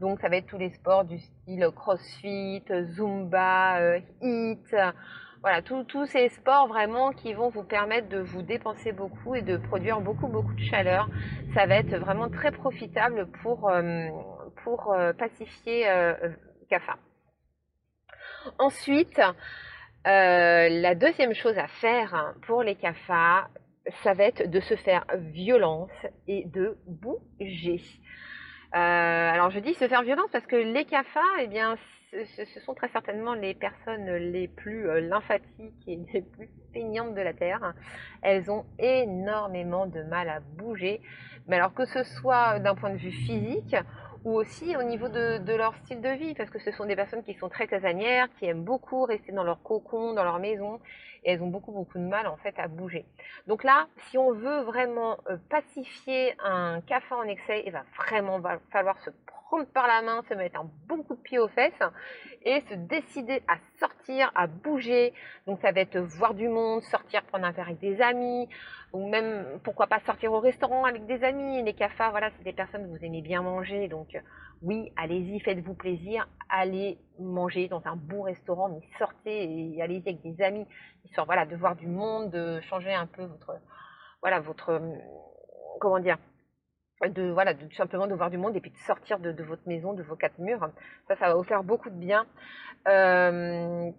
Donc, 0.00 0.20
ça 0.20 0.28
va 0.28 0.36
être 0.36 0.46
tous 0.46 0.58
les 0.58 0.70
sports 0.70 1.04
du 1.04 1.18
style 1.18 1.66
crossfit, 1.74 2.62
zumba, 2.94 3.80
euh, 3.80 4.00
hit 4.20 4.76
voilà, 5.40 5.62
tous 5.62 6.06
ces 6.06 6.28
sports 6.30 6.66
vraiment 6.66 7.12
qui 7.12 7.32
vont 7.32 7.48
vous 7.48 7.62
permettre 7.62 8.08
de 8.08 8.18
vous 8.18 8.42
dépenser 8.42 8.92
beaucoup 8.92 9.34
et 9.34 9.42
de 9.42 9.56
produire 9.56 10.00
beaucoup, 10.00 10.26
beaucoup 10.26 10.54
de 10.54 10.64
chaleur. 10.64 11.08
Ça 11.54 11.66
va 11.66 11.76
être 11.76 11.96
vraiment 11.96 12.28
très 12.28 12.50
profitable 12.50 13.28
pour, 13.42 13.70
euh, 13.70 14.08
pour 14.64 14.92
euh, 14.92 15.12
pacifier 15.12 15.88
euh, 15.88 16.14
CAFA. 16.68 16.96
Ensuite, 18.58 19.20
la 20.04 20.94
deuxième 20.94 21.34
chose 21.34 21.56
à 21.58 21.68
faire 21.68 22.34
pour 22.46 22.62
les 22.62 22.74
CAFA, 22.74 23.48
ça 24.02 24.14
va 24.14 24.24
être 24.24 24.50
de 24.50 24.60
se 24.60 24.74
faire 24.76 25.04
violence 25.16 25.90
et 26.26 26.44
de 26.46 26.78
bouger. 26.86 27.80
alors 28.72 29.50
je 29.50 29.60
dis 29.60 29.74
se 29.74 29.86
faire 29.86 30.02
violence 30.02 30.30
parce 30.32 30.46
que 30.46 30.56
les 30.56 30.84
CAFA, 30.84 31.20
eh 31.40 31.46
bien, 31.46 31.76
ce, 32.12 32.60
sont 32.60 32.74
très 32.74 32.88
certainement 32.88 33.34
les 33.34 33.54
personnes 33.54 34.10
les 34.16 34.48
plus 34.48 34.88
euh, 34.88 35.00
lymphatiques 35.00 35.74
et 35.86 35.98
les 36.12 36.22
plus 36.22 36.50
feignantes 36.72 37.14
de 37.14 37.20
la 37.20 37.34
Terre. 37.34 37.74
Elles 38.22 38.50
ont 38.50 38.64
énormément 38.78 39.86
de 39.86 40.02
mal 40.02 40.28
à 40.28 40.40
bouger, 40.40 41.00
mais 41.46 41.56
alors 41.56 41.74
que 41.74 41.84
ce 41.84 42.02
soit 42.04 42.58
d'un 42.60 42.74
point 42.74 42.90
de 42.90 42.96
vue 42.96 43.12
physique 43.12 43.76
ou 44.24 44.34
aussi 44.34 44.76
au 44.76 44.82
niveau 44.82 45.08
de, 45.08 45.54
leur 45.54 45.76
style 45.76 46.00
de 46.00 46.08
vie, 46.08 46.34
parce 46.34 46.50
que 46.50 46.58
ce 46.58 46.72
sont 46.72 46.86
des 46.86 46.96
personnes 46.96 47.22
qui 47.22 47.34
sont 47.34 47.48
très 47.48 47.68
casanières, 47.68 48.28
qui 48.38 48.46
aiment 48.46 48.64
beaucoup 48.64 49.04
rester 49.04 49.30
dans 49.32 49.44
leur 49.44 49.62
cocon, 49.62 50.12
dans 50.12 50.24
leur 50.24 50.40
maison, 50.40 50.80
et 51.24 51.32
elles 51.32 51.42
ont 51.42 51.48
beaucoup 51.48 51.72
beaucoup 51.72 51.98
de 51.98 52.04
mal 52.04 52.26
en 52.26 52.36
fait 52.36 52.58
à 52.58 52.66
bouger. 52.66 53.06
Donc 53.46 53.62
là, 53.62 53.86
si 54.08 54.18
on 54.18 54.32
veut 54.32 54.62
vraiment 54.62 55.18
euh, 55.30 55.36
pacifier 55.48 56.34
un 56.44 56.80
cafard 56.80 57.18
en 57.20 57.24
excès, 57.24 57.62
il 57.64 57.72
va 57.72 57.84
vraiment 57.96 58.40
falloir 58.72 58.98
se 59.00 59.10
par 59.72 59.86
la 59.86 60.02
main, 60.02 60.22
se 60.28 60.34
mettre 60.34 60.60
un 60.60 60.70
bon 60.86 61.02
coup 61.02 61.16
de 61.16 61.20
pied 61.20 61.38
aux 61.38 61.48
fesses 61.48 61.72
et 62.42 62.60
se 62.68 62.74
décider 62.74 63.42
à 63.48 63.56
sortir, 63.80 64.30
à 64.34 64.46
bouger. 64.46 65.12
Donc 65.46 65.60
ça 65.60 65.72
va 65.72 65.80
être 65.80 65.98
voir 65.98 66.34
du 66.34 66.48
monde, 66.48 66.82
sortir 66.82 67.22
prendre 67.24 67.46
un 67.46 67.52
verre 67.52 67.66
avec 67.66 67.78
des 67.78 68.00
amis, 68.00 68.48
ou 68.92 69.08
même 69.08 69.60
pourquoi 69.64 69.86
pas 69.86 70.00
sortir 70.00 70.32
au 70.32 70.40
restaurant 70.40 70.84
avec 70.84 71.06
des 71.06 71.24
amis. 71.24 71.62
Les 71.62 71.74
cafards, 71.74 72.10
voilà, 72.10 72.30
c'est 72.36 72.44
des 72.44 72.52
personnes 72.52 72.84
que 72.84 72.98
vous 72.98 73.04
aimez 73.04 73.22
bien 73.22 73.42
manger, 73.42 73.88
donc 73.88 74.16
oui, 74.62 74.92
allez-y, 74.96 75.40
faites-vous 75.40 75.74
plaisir, 75.74 76.28
allez 76.48 76.98
manger 77.18 77.68
dans 77.68 77.82
un 77.86 77.96
bon 77.96 78.22
restaurant, 78.22 78.68
mais 78.68 78.80
sortez 78.98 79.74
et 79.74 79.82
allez-y 79.82 80.08
avec 80.08 80.22
des 80.22 80.42
amis, 80.42 80.66
histoire 81.04 81.26
voilà 81.26 81.46
de 81.46 81.56
voir 81.56 81.76
du 81.76 81.86
monde, 81.86 82.30
de 82.30 82.60
changer 82.62 82.92
un 82.92 83.06
peu 83.06 83.22
votre 83.22 83.54
voilà 84.20 84.40
votre 84.40 84.80
comment 85.80 86.00
dire 86.00 86.18
de 87.06 87.30
voilà 87.30 87.54
tout 87.54 87.70
simplement 87.76 88.06
de 88.06 88.14
voir 88.14 88.30
du 88.30 88.38
monde 88.38 88.56
et 88.56 88.60
puis 88.60 88.70
de 88.70 88.76
sortir 88.78 89.18
de, 89.20 89.42
votre 89.42 89.62
maison, 89.66 89.92
de 89.92 90.02
vos 90.02 90.16
quatre 90.16 90.38
murs. 90.38 90.68
Ça, 91.06 91.16
ça 91.16 91.28
va 91.28 91.34
vous 91.34 91.44
faire 91.44 91.62
beaucoup 91.62 91.90
de 91.90 91.94
bien. 91.94 92.26
Euh, 92.88 93.90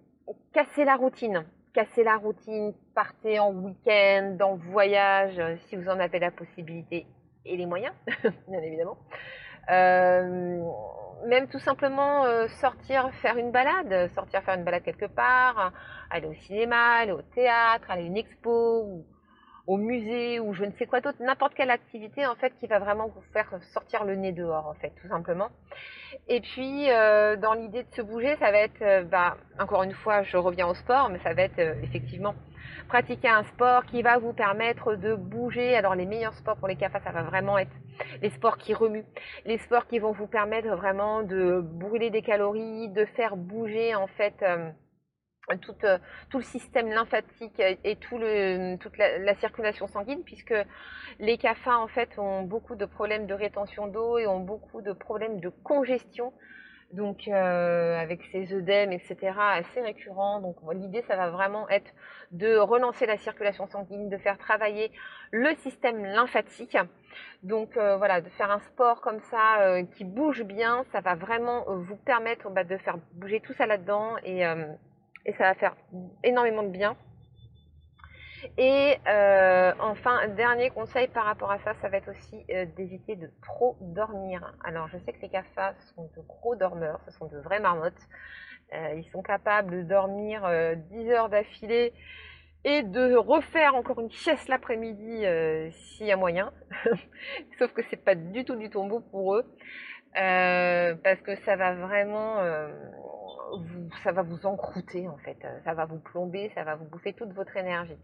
casser 0.52 0.84
la 0.84 0.96
routine, 0.96 1.44
casser 1.72 2.04
la 2.04 2.16
routine, 2.16 2.74
partez 2.94 3.38
en 3.38 3.52
week-end, 3.52 4.36
en 4.40 4.56
voyage, 4.56 5.38
euh, 5.38 5.56
si 5.68 5.76
vous 5.76 5.88
en 5.88 5.98
avez 5.98 6.18
la 6.18 6.30
possibilité 6.30 7.06
et 7.46 7.56
les 7.56 7.66
moyens, 7.66 7.94
bien 8.48 8.60
évidemment. 8.60 8.98
Euh, 9.70 10.62
même 11.26 11.48
tout 11.48 11.58
simplement 11.58 12.24
sortir 12.48 13.10
faire 13.20 13.36
une 13.36 13.50
balade, 13.50 14.10
sortir 14.14 14.42
faire 14.42 14.54
une 14.56 14.64
balade 14.64 14.82
quelque 14.82 15.06
part, 15.06 15.72
aller 16.10 16.26
au 16.26 16.34
cinéma, 16.34 16.96
aller 17.00 17.12
au 17.12 17.20
théâtre, 17.20 17.90
aller 17.90 18.02
à 18.02 18.06
une 18.06 18.16
expo 18.16 19.04
au 19.70 19.76
musée 19.76 20.40
ou 20.40 20.52
je 20.52 20.64
ne 20.64 20.72
sais 20.72 20.86
quoi 20.86 21.00
d'autre, 21.00 21.18
n'importe 21.20 21.54
quelle 21.54 21.70
activité 21.70 22.26
en 22.26 22.34
fait 22.34 22.52
qui 22.58 22.66
va 22.66 22.80
vraiment 22.80 23.06
vous 23.06 23.22
faire 23.32 23.48
sortir 23.72 24.02
le 24.02 24.16
nez 24.16 24.32
dehors 24.32 24.66
en 24.66 24.74
fait, 24.74 24.92
tout 25.00 25.06
simplement. 25.06 25.48
Et 26.26 26.40
puis 26.40 26.90
euh, 26.90 27.36
dans 27.36 27.54
l'idée 27.54 27.84
de 27.84 27.94
se 27.94 28.02
bouger, 28.02 28.34
ça 28.40 28.50
va 28.50 28.58
être, 28.58 28.82
euh, 28.82 29.04
bah, 29.04 29.36
encore 29.60 29.84
une 29.84 29.92
fois, 29.92 30.24
je 30.24 30.36
reviens 30.36 30.66
au 30.66 30.74
sport, 30.74 31.08
mais 31.08 31.20
ça 31.20 31.34
va 31.34 31.42
être 31.42 31.60
euh, 31.60 31.74
effectivement 31.84 32.34
pratiquer 32.88 33.28
un 33.28 33.44
sport 33.44 33.84
qui 33.84 34.02
va 34.02 34.18
vous 34.18 34.32
permettre 34.32 34.96
de 34.96 35.14
bouger. 35.14 35.76
Alors 35.76 35.94
les 35.94 36.04
meilleurs 36.04 36.34
sports 36.34 36.56
pour 36.56 36.66
les 36.66 36.74
CAFA, 36.74 36.98
ça 37.04 37.12
va 37.12 37.22
vraiment 37.22 37.56
être 37.56 37.76
les 38.22 38.30
sports 38.30 38.58
qui 38.58 38.74
remuent, 38.74 39.06
les 39.46 39.58
sports 39.58 39.86
qui 39.86 40.00
vont 40.00 40.10
vous 40.10 40.26
permettre 40.26 40.74
vraiment 40.74 41.22
de 41.22 41.60
brûler 41.60 42.10
des 42.10 42.22
calories, 42.22 42.88
de 42.88 43.04
faire 43.04 43.36
bouger 43.36 43.94
en 43.94 44.08
fait 44.08 44.42
tout, 45.58 45.74
euh, 45.84 45.98
tout, 46.30 46.38
le 46.38 46.44
système 46.44 46.90
lymphatique 46.90 47.60
et 47.60 47.96
tout 47.96 48.18
toute 48.80 48.98
la, 48.98 49.34
circulation 49.36 49.86
sanguine, 49.86 50.22
puisque 50.24 50.54
les 51.18 51.38
CAFA 51.38 51.78
en 51.78 51.88
fait 51.88 52.18
ont 52.18 52.42
beaucoup 52.42 52.76
de 52.76 52.84
problèmes 52.84 53.26
de 53.26 53.34
rétention 53.34 53.86
d'eau 53.86 54.18
et 54.18 54.26
ont 54.26 54.40
beaucoup 54.40 54.82
de 54.82 54.92
problèmes 54.92 55.40
de 55.40 55.48
congestion, 55.48 56.32
donc 56.92 57.28
euh, 57.28 57.98
avec 57.98 58.20
ces 58.32 58.52
œdèmes, 58.52 58.92
etc., 58.92 59.16
assez 59.38 59.80
récurrents. 59.80 60.40
Donc 60.40 60.56
l'idée, 60.72 61.02
ça 61.02 61.16
va 61.16 61.30
vraiment 61.30 61.68
être 61.68 61.92
de 62.32 62.56
relancer 62.56 63.06
la 63.06 63.16
circulation 63.16 63.66
sanguine, 63.66 64.08
de 64.08 64.16
faire 64.18 64.38
travailler 64.38 64.90
le 65.30 65.54
système 65.56 66.04
lymphatique. 66.04 66.76
Donc 67.42 67.76
euh, 67.76 67.96
voilà, 67.96 68.20
de 68.20 68.28
faire 68.30 68.50
un 68.50 68.60
sport 68.60 69.00
comme 69.00 69.20
ça 69.30 69.80
qui 69.96 70.04
bouge 70.04 70.42
bien, 70.42 70.84
ça 70.92 71.00
va 71.00 71.14
vraiment 71.14 71.64
vous 71.68 71.96
permettre 71.96 72.50
bah, 72.50 72.64
de 72.64 72.76
faire 72.76 72.98
bouger 73.14 73.40
tout 73.40 73.52
ça 73.54 73.66
là-dedans 73.66 74.16
et 74.24 74.44
et 75.26 75.32
ça 75.34 75.44
va 75.44 75.54
faire 75.54 75.76
énormément 76.24 76.62
de 76.62 76.68
bien. 76.68 76.96
Et 78.56 78.96
euh, 79.06 79.72
enfin, 79.80 80.28
dernier 80.28 80.70
conseil 80.70 81.08
par 81.08 81.24
rapport 81.24 81.50
à 81.50 81.58
ça, 81.60 81.74
ça 81.82 81.88
va 81.88 81.98
être 81.98 82.10
aussi 82.10 82.44
euh, 82.50 82.64
d'éviter 82.76 83.16
de 83.16 83.30
trop 83.42 83.76
dormir. 83.80 84.54
Alors, 84.64 84.88
je 84.88 84.98
sais 84.98 85.12
que 85.12 85.20
les 85.20 85.28
CAFA 85.28 85.74
sont 85.94 86.10
de 86.16 86.22
gros 86.26 86.56
dormeurs, 86.56 87.00
ce 87.06 87.12
sont 87.12 87.26
de 87.26 87.38
vraies 87.38 87.60
marmottes. 87.60 87.92
Euh, 88.72 88.94
ils 88.96 89.10
sont 89.10 89.22
capables 89.22 89.70
de 89.70 89.82
dormir 89.82 90.48
10 90.90 91.10
heures 91.10 91.28
d'affilée 91.28 91.92
et 92.64 92.82
de 92.82 93.14
refaire 93.16 93.74
encore 93.74 94.00
une 94.00 94.10
sieste 94.10 94.48
l'après-midi 94.48 95.24
s'il 95.70 96.06
y 96.06 96.12
a 96.12 96.16
moyen. 96.16 96.52
Sauf 97.58 97.72
que 97.72 97.82
c'est 97.90 98.04
pas 98.04 98.14
du 98.14 98.44
tout 98.44 98.56
du 98.56 98.70
tombeau 98.70 99.00
pour 99.00 99.36
eux. 99.36 99.44
parce 100.12 101.20
que 101.22 101.36
ça 101.44 101.56
va 101.56 101.74
vraiment 101.74 102.36
ça 104.02 104.12
va 104.12 104.22
vous 104.22 104.46
encrouter 104.46 105.08
en 105.08 105.16
fait, 105.18 105.38
ça 105.64 105.74
va 105.74 105.84
vous 105.84 105.98
plomber, 105.98 106.50
ça 106.54 106.64
va 106.64 106.76
vous 106.76 106.84
bouffer 106.84 107.12
toute 107.12 107.32
votre 107.32 107.56
énergie. 107.56 107.98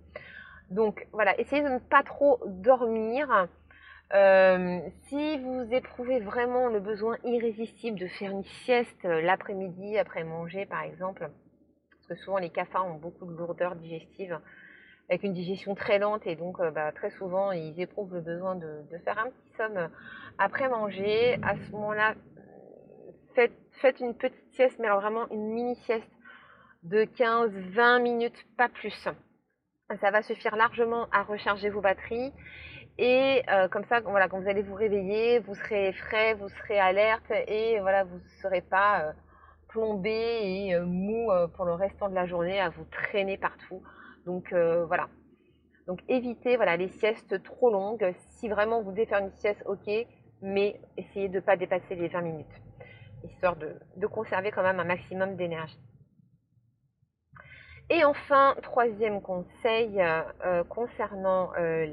Donc 0.70 1.06
voilà, 1.12 1.38
essayez 1.38 1.62
de 1.62 1.68
ne 1.68 1.78
pas 1.78 2.02
trop 2.02 2.40
dormir. 2.46 3.48
Euh, 4.14 4.78
si 5.08 5.38
vous 5.38 5.66
éprouvez 5.72 6.20
vraiment 6.20 6.68
le 6.68 6.80
besoin 6.80 7.16
irrésistible 7.24 7.98
de 7.98 8.06
faire 8.06 8.30
une 8.30 8.44
sieste 8.64 9.02
l'après-midi, 9.02 9.98
après 9.98 10.24
manger 10.24 10.66
par 10.66 10.82
exemple, 10.82 11.28
parce 12.08 12.20
que 12.20 12.24
souvent 12.24 12.38
les 12.38 12.50
cafards 12.50 12.86
ont 12.86 12.98
beaucoup 12.98 13.26
de 13.26 13.36
lourdeur 13.36 13.76
digestive, 13.76 14.38
avec 15.08 15.22
une 15.22 15.32
digestion 15.32 15.74
très 15.74 15.98
lente 15.98 16.26
et 16.26 16.36
donc 16.36 16.60
euh, 16.60 16.70
bah, 16.70 16.92
très 16.92 17.10
souvent 17.10 17.52
ils 17.52 17.80
éprouvent 17.80 18.14
le 18.14 18.20
besoin 18.20 18.56
de, 18.56 18.84
faire 19.04 19.18
un 19.18 19.30
petit 19.30 19.56
somme 19.56 19.88
après 20.38 20.68
manger. 20.68 21.38
À 21.42 21.56
ce 21.56 21.70
moment-là, 21.72 22.14
faites, 23.34 24.00
une 24.00 24.14
petite 24.14 24.54
sieste, 24.54 24.78
mais 24.78 24.86
alors 24.86 25.00
vraiment 25.00 25.28
une 25.30 25.52
mini 25.52 25.76
sieste 25.84 26.10
de 26.82 27.02
15-20 27.02 28.02
minutes, 28.02 28.46
pas 28.56 28.68
plus. 28.68 29.08
Ça 30.00 30.10
va 30.10 30.22
suffire 30.22 30.56
largement 30.56 31.06
à 31.12 31.22
recharger 31.22 31.70
vos 31.70 31.80
batteries. 31.80 32.32
Et 32.98 33.42
euh, 33.50 33.68
comme 33.68 33.84
ça, 33.84 34.00
quand 34.00 34.10
vous 34.10 34.48
allez 34.48 34.62
vous 34.62 34.74
réveiller, 34.74 35.38
vous 35.40 35.54
serez 35.54 35.92
frais, 35.92 36.34
vous 36.34 36.48
serez 36.48 36.78
alerte 36.78 37.30
et 37.46 37.78
voilà, 37.80 38.04
vous 38.04 38.16
ne 38.16 38.28
serez 38.42 38.62
pas 38.62 39.02
euh, 39.02 39.12
plombé 39.76 40.10
et 40.10 40.80
mou 40.80 41.30
pour 41.54 41.66
le 41.66 41.74
restant 41.74 42.08
de 42.08 42.14
la 42.14 42.24
journée 42.24 42.58
à 42.58 42.70
vous 42.70 42.84
traîner 42.90 43.36
partout. 43.36 43.82
Donc 44.24 44.52
euh, 44.52 44.84
voilà. 44.86 45.08
Donc 45.86 46.00
évitez 46.08 46.56
voilà, 46.56 46.76
les 46.76 46.88
siestes 46.88 47.42
trop 47.42 47.70
longues. 47.70 48.14
Si 48.30 48.48
vraiment 48.48 48.82
vous 48.82 48.90
devez 48.90 49.06
faire 49.06 49.20
une 49.20 49.32
sieste, 49.32 49.62
ok, 49.66 49.88
mais 50.42 50.80
essayez 50.96 51.28
de 51.28 51.36
ne 51.36 51.40
pas 51.40 51.56
dépasser 51.56 51.94
les 51.94 52.08
20 52.08 52.20
minutes, 52.22 52.60
histoire 53.24 53.56
de, 53.56 54.06
conserver 54.06 54.50
quand 54.50 54.62
même 54.62 54.80
un 54.80 54.84
maximum 54.84 55.36
d'énergie. 55.36 55.78
Et 57.88 58.04
enfin, 58.04 58.56
troisième 58.62 59.22
conseil 59.22 60.02
euh, 60.02 60.64
concernant 60.64 61.52
euh, 61.56 61.86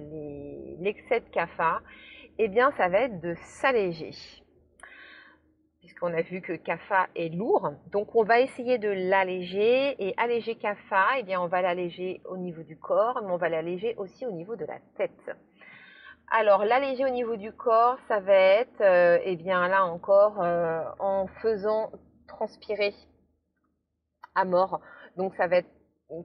l'excès 0.79 1.19
de 1.19 1.29
CAFA, 1.29 1.81
eh 2.39 2.47
bien 2.47 2.71
ça 2.77 2.89
va 2.89 3.01
être 3.01 3.21
de 3.21 3.35
s'alléger 3.35 4.11
puisqu'on 5.83 6.13
a 6.13 6.21
vu 6.21 6.39
que 6.39 6.53
CAFA 6.53 7.07
est 7.13 7.27
lourd. 7.27 7.73
Donc 7.91 8.15
on 8.15 8.23
va 8.23 8.39
essayer 8.39 8.77
de 8.77 8.87
l'alléger 8.87 9.95
et 9.99 10.13
alléger 10.15 10.55
CAFA, 10.55 11.19
eh 11.19 11.23
bien 11.23 11.41
on 11.41 11.47
va 11.47 11.61
l'alléger 11.61 12.21
au 12.23 12.37
niveau 12.37 12.63
du 12.63 12.77
corps, 12.77 13.19
mais 13.21 13.29
on 13.29 13.35
va 13.35 13.49
l'alléger 13.49 13.93
aussi 13.97 14.25
au 14.25 14.31
niveau 14.31 14.55
de 14.55 14.63
la 14.63 14.79
tête. 14.95 15.35
Alors 16.31 16.63
l'alléger 16.63 17.03
au 17.03 17.09
niveau 17.09 17.35
du 17.35 17.51
corps, 17.51 17.97
ça 18.07 18.21
va 18.21 18.33
être, 18.33 18.79
euh, 18.79 19.19
eh 19.25 19.35
bien 19.35 19.67
là 19.67 19.83
encore, 19.83 20.41
euh, 20.41 20.85
en 20.99 21.27
faisant 21.41 21.91
transpirer 22.29 22.95
à 24.35 24.45
mort. 24.45 24.79
Donc 25.17 25.35
ça 25.35 25.47
va 25.47 25.57
être 25.57 25.69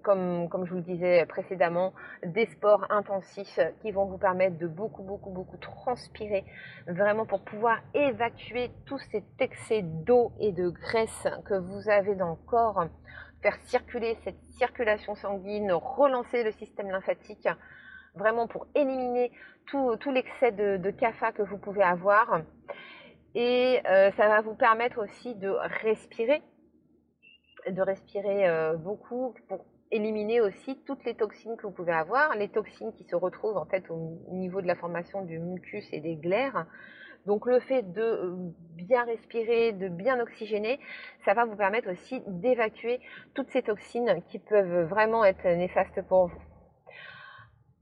comme, 0.02 0.48
je 0.64 0.70
vous 0.70 0.76
le 0.76 0.82
disais 0.82 1.24
précédemment, 1.26 1.92
des 2.24 2.46
sports 2.46 2.86
intensifs 2.90 3.58
qui 3.80 3.90
vont 3.90 4.04
vous 4.06 4.18
permettre 4.18 4.58
de 4.58 4.66
beaucoup, 4.66 5.02
beaucoup, 5.02 5.30
beaucoup 5.30 5.56
transpirer, 5.56 6.44
vraiment 6.86 7.26
pour 7.26 7.40
pouvoir 7.40 7.78
évacuer 7.94 8.70
tout 8.86 8.98
cet 9.10 9.24
excès 9.40 9.82
d'eau 9.82 10.32
et 10.40 10.52
de 10.52 10.68
graisse 10.68 11.26
que 11.46 11.54
vous 11.54 11.88
avez 11.88 12.14
dans 12.14 12.30
le 12.30 12.46
corps, 12.46 12.86
faire 13.42 13.56
circuler 13.66 14.16
cette 14.24 14.40
circulation 14.58 15.14
sanguine, 15.14 15.72
relancer 15.72 16.42
le 16.42 16.52
système 16.52 16.90
lymphatique, 16.90 17.48
vraiment 18.14 18.46
pour 18.46 18.66
éliminer 18.74 19.30
tout, 19.66 19.96
l'excès 20.10 20.52
de, 20.52 20.76
de 20.76 20.90
CAFA 20.90 21.32
que 21.32 21.42
vous 21.42 21.58
pouvez 21.58 21.82
avoir. 21.82 22.40
Et 23.34 23.80
euh, 23.86 24.10
ça 24.16 24.28
va 24.28 24.40
vous 24.40 24.54
permettre 24.54 25.02
aussi 25.02 25.34
de 25.34 25.50
respirer, 25.82 26.42
de 27.70 27.82
respirer 27.82 28.48
euh, 28.48 28.76
beaucoup 28.76 29.34
pour 29.48 29.64
éliminer 29.90 30.40
aussi 30.40 30.78
toutes 30.86 31.04
les 31.04 31.14
toxines 31.14 31.56
que 31.56 31.66
vous 31.66 31.72
pouvez 31.72 31.92
avoir, 31.92 32.34
les 32.36 32.48
toxines 32.48 32.92
qui 32.92 33.04
se 33.04 33.16
retrouvent 33.16 33.56
en 33.56 33.64
fait 33.64 33.84
au 33.90 34.18
niveau 34.30 34.60
de 34.60 34.66
la 34.66 34.74
formation 34.74 35.24
du 35.24 35.38
mucus 35.38 35.86
et 35.92 36.00
des 36.00 36.16
glaires. 36.16 36.66
Donc 37.26 37.46
le 37.46 37.60
fait 37.60 37.82
de 37.92 38.02
euh, 38.02 38.36
bien 38.74 39.04
respirer, 39.04 39.72
de 39.72 39.88
bien 39.88 40.20
oxygéner, 40.20 40.78
ça 41.24 41.34
va 41.34 41.44
vous 41.44 41.56
permettre 41.56 41.90
aussi 41.90 42.22
d'évacuer 42.26 43.00
toutes 43.34 43.50
ces 43.50 43.62
toxines 43.62 44.22
qui 44.28 44.38
peuvent 44.38 44.88
vraiment 44.88 45.24
être 45.24 45.44
néfastes 45.44 46.02
pour 46.02 46.28
vous. 46.28 46.42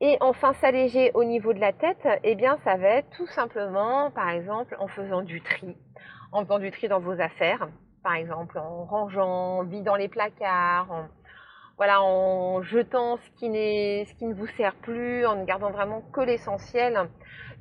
Et 0.00 0.18
enfin 0.20 0.52
s'alléger 0.54 1.10
au 1.14 1.24
niveau 1.24 1.54
de 1.54 1.58
la 1.58 1.72
tête, 1.72 2.06
eh 2.22 2.34
bien 2.34 2.58
ça 2.64 2.76
va 2.76 2.88
être 2.88 3.10
tout 3.16 3.26
simplement, 3.28 4.10
par 4.10 4.28
exemple, 4.30 4.76
en 4.78 4.88
faisant 4.88 5.22
du 5.22 5.40
tri, 5.40 5.74
en 6.32 6.42
faisant 6.42 6.58
du 6.58 6.70
tri 6.70 6.88
dans 6.88 7.00
vos 7.00 7.18
affaires, 7.18 7.68
par 8.06 8.14
exemple 8.14 8.56
en 8.56 8.84
rangeant, 8.84 9.64
vidant 9.64 9.96
les 9.96 10.06
placards, 10.06 10.92
en, 10.92 11.08
voilà, 11.76 12.00
en 12.02 12.62
jetant 12.62 13.16
ce 13.16 13.30
qui, 13.30 13.46
ce 13.46 14.24
ne 14.24 14.32
vous 14.32 14.46
sert 14.56 14.76
plus, 14.76 15.26
en 15.26 15.34
ne 15.34 15.44
gardant 15.44 15.72
vraiment 15.72 16.02
que 16.12 16.20
l'essentiel. 16.20 17.10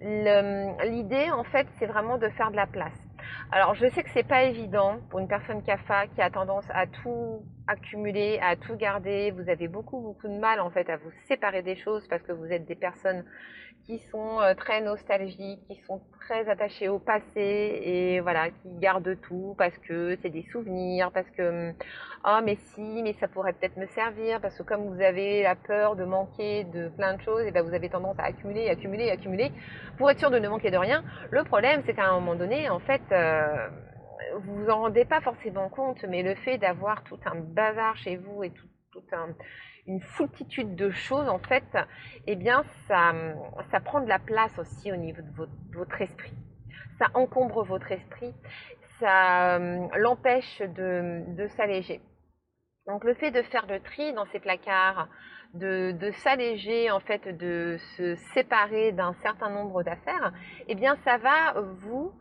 L'idée, 0.02 1.32
en 1.32 1.44
fait, 1.46 1.66
c'est 1.80 1.88
vraiment 1.88 2.20
de 2.20 2.30
faire 2.30 2.52
de 2.52 2.58
la 2.58 2.68
place. 2.68 2.94
Alors, 3.52 3.74
je 3.74 3.88
sais 3.88 4.04
que 4.04 4.10
c'est 4.12 4.28
pas 4.28 4.44
évident 4.44 5.00
pour 5.10 5.20
une 5.20 5.28
personne 5.28 5.64
CAFA 5.64 6.06
qui 6.14 6.22
a 6.22 6.30
tendance 6.30 6.68
à 6.70 6.86
tout 6.86 7.42
accumuler, 7.68 8.40
à 8.42 8.56
tout 8.56 8.76
garder. 8.76 9.32
Vous 9.32 9.50
avez 9.50 9.68
beaucoup, 9.68 10.00
beaucoup 10.00 10.28
de 10.28 10.38
mal, 10.38 10.60
en 10.60 10.70
fait, 10.70 10.90
à 10.90 10.98
vous 10.98 11.12
séparer 11.28 11.62
des 11.62 11.76
choses 11.76 12.08
parce 12.08 12.22
que 12.24 12.32
vous 12.32 12.52
êtes 12.52 12.66
des 12.66 12.76
personnes 12.76 13.24
qui 13.86 14.00
sont 14.12 14.42
euh, 14.42 14.56
très 14.56 14.82
nostalgiques, 14.82 15.62
qui 15.68 15.76
sont 15.86 16.02
très 16.22 16.50
attachées 16.50 16.88
au 16.88 16.98
passé 16.98 17.82
et 17.84 18.20
voilà, 18.20 18.50
qui 18.50 18.70
gardent 18.80 19.16
tout 19.22 19.54
parce 19.58 19.78
que 19.80 20.18
c'est 20.22 20.30
des 20.30 20.44
souvenirs, 20.52 21.12
parce 21.12 21.30
que 21.32 21.72
ah 22.24 22.42
mais 22.44 22.56
si, 22.56 23.04
mais 23.04 23.14
ça 23.14 23.28
pourrait 23.28 23.54
peut-être 23.54 23.78
me 23.78 23.86
servir 23.88 24.42
parce 24.42 24.58
que 24.58 24.64
comme 24.64 24.88
vous 24.88 25.02
avez 25.02 25.44
la 25.44 25.56
peur 25.56 25.96
de 25.96 26.04
manquer 26.04 26.64
de 26.64 26.90
plein 26.90 27.16
de 27.16 27.22
choses, 27.22 27.44
et 27.46 27.52
ben 27.52 27.64
vous 27.64 27.76
avez 27.76 27.90
tendance 27.90 28.18
à 28.18 28.24
accumuler, 28.24 28.70
accumuler, 28.70 29.12
accumuler 29.12 29.52
pour 29.98 30.10
être 30.10 30.20
sûr 30.20 30.32
de 30.32 30.40
ne 30.40 30.50
manquer 30.50 30.72
de 30.72 30.78
rien. 30.78 31.04
Le 31.30 31.44
problème, 31.44 31.84
c'est 31.86 31.94
qu'à 31.94 32.08
un 32.08 32.20
moment 32.20 32.36
donné, 32.36 32.70
en 32.70 32.80
fait, 32.80 33.04
euh, 33.12 33.68
vous 34.40 34.64
vous 34.64 34.70
en 34.70 34.82
rendez 34.82 35.06
pas 35.06 35.22
forcément 35.22 35.70
compte, 35.70 36.04
mais 36.04 36.24
le 36.24 36.36
fait 36.36 36.58
d'avoir 36.58 37.04
tout 37.04 37.20
un 37.26 37.36
bazar 37.36 37.96
chez 37.98 38.18
vous 38.18 38.44
et 38.44 38.52
tout, 38.52 38.68
tout 38.92 39.04
un 39.12 39.30
une 39.88 40.02
foultitude 40.02 40.76
de 40.76 40.90
choses, 40.90 41.28
en 41.30 41.40
fait, 41.40 41.64
eh 42.28 42.36
bien, 42.36 42.64
ça, 42.88 43.14
prend 43.84 44.02
de 44.02 44.10
la 44.10 44.20
place 44.20 44.58
aussi 44.58 44.92
au 44.92 44.96
niveau 44.96 45.22
de 45.22 45.76
votre, 45.78 46.02
esprit. 46.02 46.34
Ça 47.00 47.08
encombre 47.14 47.64
votre 47.64 47.92
esprit, 47.92 48.34
ça 49.00 49.58
euh, 49.58 49.88
l'empêche 49.98 50.62
de, 50.62 51.24
de 51.36 51.48
s'alléger. 51.50 52.02
Donc 52.88 53.04
le 53.04 53.14
fait 53.16 53.32
de 53.32 53.42
faire 53.44 53.66
le 53.68 53.80
tri 53.80 54.14
dans 54.14 54.26
ces 54.32 54.40
placards, 54.40 55.10
de, 55.54 55.92
de 55.92 56.12
s'alléger, 56.12 56.92
en 56.92 57.00
fait, 57.00 57.28
de 57.38 57.78
se 57.98 58.16
séparer 58.34 58.92
d'un 58.92 59.14
certain 59.22 59.50
nombre 59.50 59.84
d'affaires, 59.84 60.34
eh 60.68 60.76
bien 60.76 60.98
ça 61.04 61.18
va 61.18 61.60
vous 61.82 62.14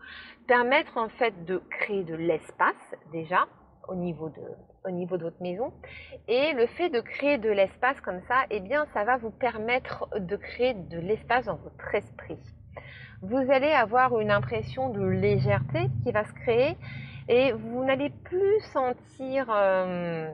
permettre 0.47 0.97
en 0.97 1.09
fait 1.09 1.45
de 1.45 1.63
créer 1.71 2.05
de 2.05 2.15
l'espace 2.15 2.95
déjà 3.13 3.47
au 3.89 3.95
niveau 3.95 4.29
de, 4.29 4.43
au 4.85 4.91
niveau 4.91 5.17
de 5.17 5.25
votre 5.25 5.43
maison. 5.43 5.73
Et 6.29 6.53
le 6.53 6.67
fait 6.67 6.91
de 6.91 7.01
créer 7.01 7.39
de 7.39 7.51
l'espace 7.51 8.01
comme 8.01 8.21
ça, 8.29 8.45
eh 8.51 8.61
bien, 8.61 8.87
ça 8.95 9.05
va 9.05 9.17
vous 9.17 9.31
permettre 9.31 10.09
de 10.19 10.37
créer 10.37 10.75
de 10.75 10.99
l'espace 10.99 11.47
dans 11.47 11.57
votre 11.57 11.95
esprit. 11.95 12.39
Vous 13.23 13.51
allez 13.51 13.71
avoir 13.71 14.19
une 14.21 14.31
impression 14.31 14.91
de 14.91 15.03
légèreté 15.03 15.89
qui 16.03 16.13
va 16.13 16.25
se 16.25 16.33
créer 16.33 16.77
et 17.29 17.53
vous 17.53 17.85
n'allez 17.85 18.11
plus 18.11 18.61
sentir 18.73 19.47
euh, 19.51 20.31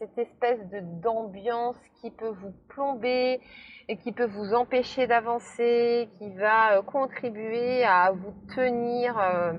cette 0.00 0.16
espèce 0.16 0.66
de 0.70 0.80
d'ambiance 1.02 1.76
qui 2.00 2.10
peut 2.10 2.34
vous 2.40 2.54
plomber 2.68 3.38
et 3.86 3.98
qui 3.98 4.12
peut 4.12 4.24
vous 4.24 4.54
empêcher 4.54 5.06
d'avancer, 5.06 6.08
qui 6.16 6.30
va 6.30 6.78
euh, 6.78 6.82
contribuer 6.82 7.84
à 7.84 8.10
vous 8.10 8.32
tenir, 8.54 9.18
euh, 9.18 9.52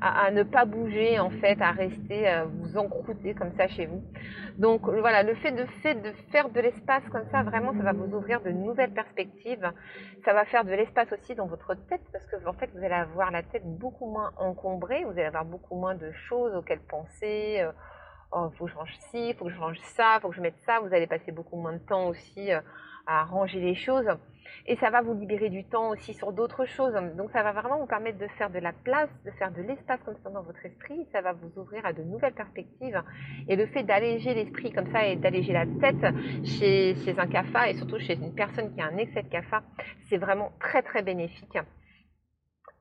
à, 0.00 0.30
ne 0.30 0.44
pas 0.44 0.66
bouger 0.66 1.18
en 1.18 1.30
fait, 1.30 1.60
à 1.60 1.72
rester, 1.72 2.28
à 2.28 2.44
vous 2.44 2.78
encrouter 2.78 3.34
comme 3.34 3.50
ça 3.56 3.66
chez 3.66 3.86
vous. 3.86 4.00
Donc 4.56 4.88
voilà, 4.88 5.24
le 5.24 5.34
fait 5.34 5.50
de, 5.50 5.64
faire 6.30 6.48
de 6.50 6.60
l'espace 6.60 7.02
comme 7.10 7.24
ça, 7.32 7.42
vraiment, 7.42 7.72
ça 7.72 7.82
va 7.82 7.92
vous 7.92 8.14
ouvrir 8.14 8.40
de 8.40 8.50
nouvelles 8.50 8.92
perspectives. 8.92 9.68
Ça 10.24 10.32
va 10.32 10.44
faire 10.44 10.64
de 10.64 10.72
l'espace 10.72 11.08
aussi 11.12 11.34
dans 11.34 11.46
votre 11.46 11.74
tête 11.74 12.02
parce 12.12 12.24
que 12.26 12.36
en 12.46 12.52
fait, 12.52 12.70
vous 12.72 12.84
allez 12.84 12.94
avoir 12.94 13.32
la 13.32 13.42
tête 13.42 13.64
beaucoup 13.64 14.06
moins 14.06 14.30
encombrée, 14.36 15.02
vous 15.02 15.12
allez 15.12 15.24
avoir 15.24 15.44
beaucoup 15.44 15.74
moins 15.74 15.96
de 15.96 16.12
choses 16.28 16.54
auxquelles 16.54 16.82
penser. 16.88 17.62
Euh, 17.62 17.72
oh, 18.32 18.50
faut 18.56 18.66
que 18.66 18.70
je 18.70 18.76
range 18.76 18.96
ci, 19.10 19.34
faut 19.34 19.46
que 19.46 19.50
je 19.50 19.58
range 19.58 19.78
ça, 19.96 20.18
faut 20.20 20.30
que 20.30 20.36
je 20.36 20.40
mette 20.40 20.58
ça. 20.66 20.80
Vous 20.80 20.92
allez 20.94 21.06
passer 21.06 21.32
beaucoup 21.32 21.56
moins 21.56 21.72
de 21.72 21.78
temps 21.78 22.08
aussi 22.08 22.52
euh, 22.52 22.60
à 23.06 23.24
ranger 23.24 23.60
les 23.60 23.74
choses. 23.74 24.08
Et 24.66 24.76
ça 24.76 24.90
va 24.90 25.02
vous 25.02 25.14
libérer 25.14 25.50
du 25.50 25.64
temps 25.64 25.90
aussi 25.90 26.14
sur 26.14 26.32
d'autres 26.32 26.64
choses. 26.66 26.94
Donc 27.16 27.30
ça 27.32 27.42
va 27.42 27.52
vraiment 27.52 27.78
vous 27.78 27.86
permettre 27.86 28.18
de 28.18 28.26
faire 28.38 28.50
de 28.50 28.58
la 28.58 28.72
place, 28.72 29.08
de 29.24 29.30
faire 29.32 29.50
de 29.50 29.62
l'espace 29.62 30.00
comme 30.04 30.16
ça 30.22 30.30
dans 30.30 30.42
votre 30.42 30.64
esprit. 30.64 31.06
Ça 31.12 31.20
va 31.20 31.32
vous 31.32 31.50
ouvrir 31.60 31.84
à 31.84 31.92
de 31.92 32.02
nouvelles 32.02 32.34
perspectives. 32.34 33.02
Et 33.48 33.56
le 33.56 33.66
fait 33.66 33.82
d'alléger 33.82 34.34
l'esprit 34.34 34.72
comme 34.72 34.90
ça 34.92 35.06
et 35.06 35.16
d'alléger 35.16 35.52
la 35.52 35.66
tête 35.66 36.14
chez, 36.44 36.94
chez 36.96 37.18
un 37.18 37.26
CAFA 37.26 37.70
et 37.70 37.74
surtout 37.74 37.98
chez 37.98 38.14
une 38.14 38.34
personne 38.34 38.74
qui 38.74 38.80
a 38.80 38.86
un 38.86 38.96
excès 38.96 39.22
de 39.22 39.28
CAFA, 39.28 39.62
c'est 40.08 40.18
vraiment 40.18 40.52
très 40.60 40.82
très 40.82 41.02
bénéfique. 41.02 41.58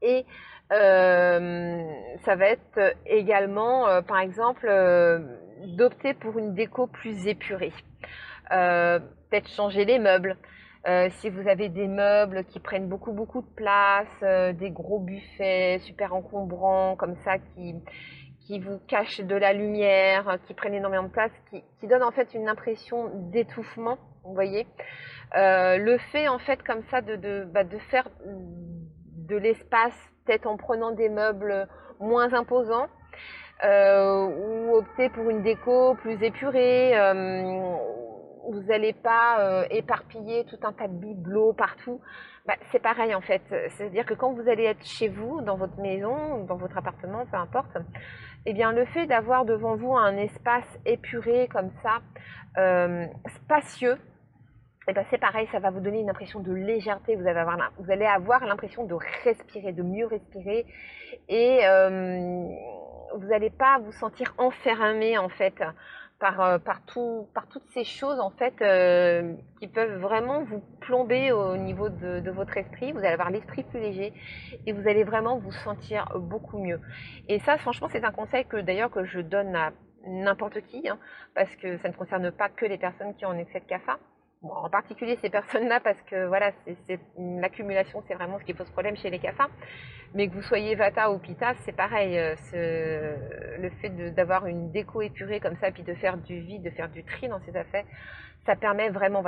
Et 0.02 0.26
euh, 0.74 1.88
ça 2.26 2.36
va 2.36 2.48
être 2.48 2.96
également, 3.06 3.88
euh, 3.88 4.02
par 4.02 4.20
exemple, 4.20 4.68
euh, 4.70 5.20
d'opter 5.66 6.14
pour 6.14 6.38
une 6.38 6.54
déco 6.54 6.88
plus 6.88 7.28
épurée. 7.28 7.74
peut-être 8.50 9.50
changer 9.50 9.86
les 9.86 10.00
meubles. 10.00 10.38
si 11.20 11.30
vous 11.30 11.48
avez 11.50 11.70
des 11.70 11.88
meubles 11.88 12.46
qui 12.46 12.60
prennent 12.60 12.88
beaucoup 12.88 13.12
beaucoup 13.12 13.42
de 13.42 13.54
place, 13.56 14.56
des 14.56 14.72
gros 14.72 15.00
buffets 15.00 15.80
super 15.80 16.14
encombrants 16.14 16.96
comme 16.96 17.16
ça 17.26 17.40
qui, 17.40 17.76
qui 18.46 18.60
vous 18.60 18.80
cachent 18.88 19.20
de 19.20 19.36
la 19.36 19.52
lumière, 19.52 20.38
qui 20.48 20.54
prennent 20.54 20.76
énormément 20.76 21.04
de 21.04 21.12
place, 21.12 21.32
qui, 21.50 21.62
qui 21.80 21.88
donnent 21.88 22.04
en 22.04 22.12
fait 22.12 22.34
une 22.34 22.48
impression 22.48 23.12
d'étouffement, 23.32 23.98
vous 24.24 24.34
voyez. 24.34 24.66
le 25.34 25.98
fait 26.12 26.30
en 26.30 26.40
fait 26.40 26.64
comme 26.64 26.84
ça 26.90 27.02
de, 27.02 27.18
de, 27.18 27.46
bah, 27.52 27.66
de 27.66 27.78
faire 27.90 28.08
de 29.28 29.36
l'espace, 29.36 29.94
peut-être 30.26 30.48
en 30.48 30.58
prenant 30.58 30.92
des 30.92 31.10
meubles 31.10 31.68
moins 32.00 32.34
imposants, 32.34 32.88
euh, 33.64 34.28
ou 34.28 34.76
opter 34.76 35.10
pour 35.10 35.30
une 35.30 35.42
déco 35.42 35.96
plus 35.96 36.22
épurée. 36.22 36.98
Euh, 36.98 37.76
vous 38.50 38.62
n'allez 38.64 38.94
pas 38.94 39.40
euh, 39.40 39.66
éparpiller 39.72 40.46
tout 40.46 40.60
un 40.64 40.72
tas 40.72 40.88
de 40.88 40.94
bibelots 40.94 41.54
partout. 41.54 42.00
Bah, 42.46 42.54
c'est 42.72 42.80
pareil 42.80 43.14
en 43.14 43.22
fait. 43.22 43.42
C'est-à-dire 43.72 44.06
que 44.06 44.14
quand 44.14 44.32
vous 44.32 44.48
allez 44.48 44.64
être 44.64 44.86
chez 44.86 45.10
vous, 45.10 45.42
dans 45.42 45.58
votre 45.58 45.78
maison, 45.80 46.46
dans 46.46 46.56
votre 46.56 46.78
appartement, 46.78 47.26
peu 47.26 47.36
importe, 47.36 47.78
eh 48.46 48.54
bien 48.54 48.72
le 48.72 48.86
fait 48.86 49.06
d'avoir 49.06 49.44
devant 49.44 49.76
vous 49.76 49.98
un 49.98 50.16
espace 50.16 50.80
épuré 50.86 51.50
comme 51.52 51.72
ça, 51.84 52.00
spacieux, 53.44 53.98
eh 54.88 54.94
ben 54.94 55.06
c'est 55.10 55.18
pareil, 55.18 55.48
ça 55.52 55.60
va 55.60 55.70
vous 55.70 55.82
donner 55.82 56.00
une 56.00 56.10
impression 56.10 56.40
de 56.40 56.54
légèreté. 56.54 57.16
Vous, 57.16 57.28
allez 57.28 58.06
avoir 58.06 58.46
l'impression 58.46 58.86
de 58.86 58.96
respirer, 59.26 59.74
de 59.74 59.84
mieux 59.84 60.08
respirer, 60.08 60.66
et 61.28 61.60
euh, 61.66 62.48
vous 63.14 63.28
n'allez 63.28 63.50
pas 63.50 63.80
vous 63.80 63.92
sentir 63.92 64.34
enfermé 64.38 65.18
en 65.18 65.28
fait 65.28 65.62
par, 66.20 66.42
euh, 66.42 66.58
toutes 66.88 67.68
ces 67.74 67.84
choses 67.84 68.20
en 68.22 68.30
fait 68.30 68.54
euh, 68.62 69.34
qui 69.60 69.68
peuvent 69.68 70.00
vraiment 70.00 70.44
vous 70.44 70.62
plomber 70.80 71.34
au 71.34 71.58
niveau 71.58 71.90
de, 71.90 72.22
de 72.22 72.32
votre 72.32 72.56
esprit. 72.56 72.94
Vous 72.94 73.00
allez 73.00 73.10
avoir 73.10 73.30
l'esprit 73.30 73.64
plus 73.64 73.82
léger 73.82 74.14
et 74.66 74.72
vous 74.72 74.88
allez 74.88 75.04
vraiment 75.04 75.38
vous 75.38 75.52
sentir 75.52 76.14
beaucoup 76.16 76.60
mieux. 76.60 76.80
Et 77.28 77.40
ça, 77.40 77.58
franchement, 77.58 77.90
c'est 77.92 78.06
un 78.06 78.12
conseil 78.12 78.46
que 78.46 78.56
d'ailleurs 78.58 78.90
que 78.90 79.04
je 79.04 79.20
donne 79.20 79.54
à 79.54 79.74
n'importe 80.06 80.62
qui, 80.62 80.88
hein, 80.88 80.98
parce 81.36 81.54
que 81.58 81.78
ça 81.80 81.90
ne 81.90 81.94
concerne 81.94 82.32
pas 82.32 82.48
que 82.48 82.66
les 82.66 82.78
personnes 82.78 83.14
qui 83.16 83.26
ont 83.26 83.32
un 83.32 83.38
excès 83.38 83.60
de 83.60 83.66
CAFA 83.66 84.00
en 84.52 84.70
particulier 84.70 85.18
ces 85.22 85.30
personnes-là, 85.30 85.80
parce 85.80 86.02
que 86.04 86.28
voilà, 86.28 86.52
c'est 86.88 87.00
l'accumulation, 87.18 88.04
c'est 88.08 88.14
vraiment 88.14 88.40
ce 88.40 88.44
qui 88.44 88.54
pose 88.54 88.70
problème 88.72 88.96
chez 88.96 89.10
les 89.10 89.20
CAFA. 89.20 89.48
Mais 90.14 90.30
que 90.30 90.34
vous 90.34 90.42
soyez 90.42 90.76
Vata 90.76 91.12
ou 91.12 91.20
Pita, 91.20 91.54
c'est 91.66 91.76
pareil. 91.76 92.18
Euh, 92.18 93.16
le 93.60 93.70
fait 93.82 93.90
d'avoir 94.14 94.48
une 94.48 94.72
déco 94.72 95.02
épurée 95.02 95.40
comme 95.40 95.58
ça, 95.58 95.72
puis 95.72 95.84
de 95.84 95.94
faire 95.96 96.18
du 96.18 96.40
vide, 96.40 96.64
de 96.64 96.70
faire 96.70 96.90
du 96.90 97.04
tri 97.04 97.28
dans 97.28 97.40
ses 97.42 97.56
affaires, 97.56 97.86
ça 98.46 98.56
permet 98.56 98.90
vraiment 98.90 99.22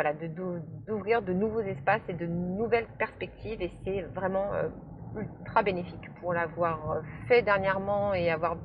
d'ouvrir 0.88 1.22
de, 1.22 1.34
nouveaux 1.34 1.62
espaces 1.62 2.02
et 2.08 2.14
de 2.14 2.26
nouvelles 2.26 2.88
perspectives. 2.98 3.62
Et 3.62 3.72
c'est 3.84 4.02
vraiment 4.02 4.54
euh, 4.54 4.70
ultra 5.18 5.64
bénéfique 5.64 6.14
pour 6.22 6.34
l'avoir 6.34 7.02
fait 7.28 7.42
dernièrement 7.42 8.14
et 8.14 8.32
avoir 8.32 8.56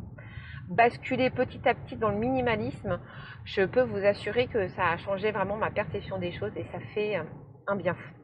basculer 0.69 1.31
petit 1.31 1.67
à 1.69 1.75
petit 1.75 1.97
dans 1.97 2.11
le 2.11 2.17
minimalisme, 2.17 2.99
je 3.45 3.63
peux 3.63 3.83
vous 3.83 4.05
assurer 4.05 4.47
que 4.47 4.69
ça 4.69 4.91
a 4.91 4.97
changé 4.97 5.31
vraiment 5.33 5.57
ma 5.57 5.71
perception 5.71 6.19
des 6.19 6.33
choses 6.33 6.53
et 6.57 6.65
ça 6.73 6.79
fait 6.95 7.21
un 7.67 7.77
bien 7.77 7.95
fou. 7.95 8.15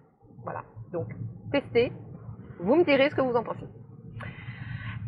Voilà. 0.44 0.64
Donc, 0.92 1.09
testez. 1.53 1.92
Vous 2.59 2.76
me 2.76 2.85
direz 2.85 3.11
ce 3.11 3.14
que 3.14 3.20
vous 3.22 3.37
en 3.37 3.42
pensez. 3.42 3.66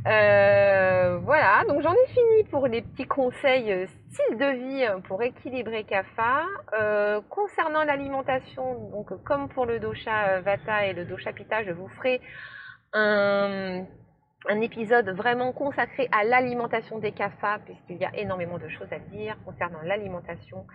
Euh, 0.06 1.18
voilà, 1.18 1.62
donc 1.68 1.80
j'en 1.82 1.92
ai 1.92 2.06
fini 2.08 2.44
pour 2.50 2.66
les 2.66 2.82
petits 2.82 3.06
conseils 3.06 3.70
euh, 3.70 3.86
style 3.86 4.36
de 4.36 4.46
vie 4.46 4.84
euh, 4.84 4.98
pour 4.98 5.22
équilibrer 5.22 5.84
CAFA. 5.84 6.46
concernant 7.28 7.84
l'alimentation, 7.84 8.90
donc 8.90 9.12
comme 9.22 9.48
pour 9.48 9.64
le 9.64 9.78
dosha 9.78 10.40
Vata 10.40 10.86
et 10.86 10.92
le 10.92 11.04
dosha 11.04 11.32
Pitta, 11.32 11.62
je 11.62 11.70
vous 11.70 11.88
ferai 11.88 12.20
un 12.92 13.84
un 14.48 14.60
épisode 14.60 15.08
vraiment 15.10 15.52
consacré 15.52 16.08
à 16.12 16.24
l'alimentation 16.24 16.98
des 16.98 17.12
CAFA, 17.12 17.60
puisqu'il 17.64 17.96
y 17.96 18.04
a 18.04 18.14
énormément 18.16 18.58
de 18.58 18.68
choses 18.68 18.92
à 18.92 18.98
dire 18.98 19.36
concernant 19.44 19.80
l'alimentation. 19.82 20.66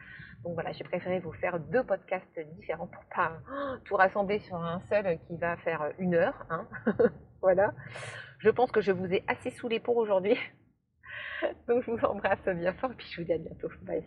Donc 0.44 0.54
voilà, 0.54 0.72
j'ai 0.72 0.84
préféré 0.84 1.20
vous 1.20 1.34
faire 1.34 1.60
deux 1.60 1.84
podcasts 1.84 2.40
différents 2.56 2.88
pour 2.88 3.04
pas 3.14 3.40
tout 3.86 3.96
rassembler 3.96 4.40
sur 4.40 4.56
un 4.56 4.80
seul 4.90 5.20
qui 5.28 5.38
va 5.38 5.58
faire 5.58 5.92
une 6.00 6.16
heure. 6.16 6.46
Hein. 6.50 6.68
voilà. 7.42 7.74
Je 8.40 8.50
pense 8.50 8.72
que 8.72 8.82
je 8.82 8.92
vous 8.92 9.12
ai 9.12 9.24
assez 9.28 9.50
saoulé 9.52 9.80
pour 9.80 9.98
aujourd'hui. 9.98 10.38
Donc 11.68 11.84
je 11.84 11.92
vous 11.92 12.06
embrasse 12.06 12.46
bien 12.46 12.74
fort 12.74 12.92
et 12.92 12.96
puis 12.96 13.08
je 13.12 13.22
vous 13.22 13.26
dis 13.26 13.34
à 13.34 13.38
bientôt. 13.38 13.70
Bye. 13.82 14.06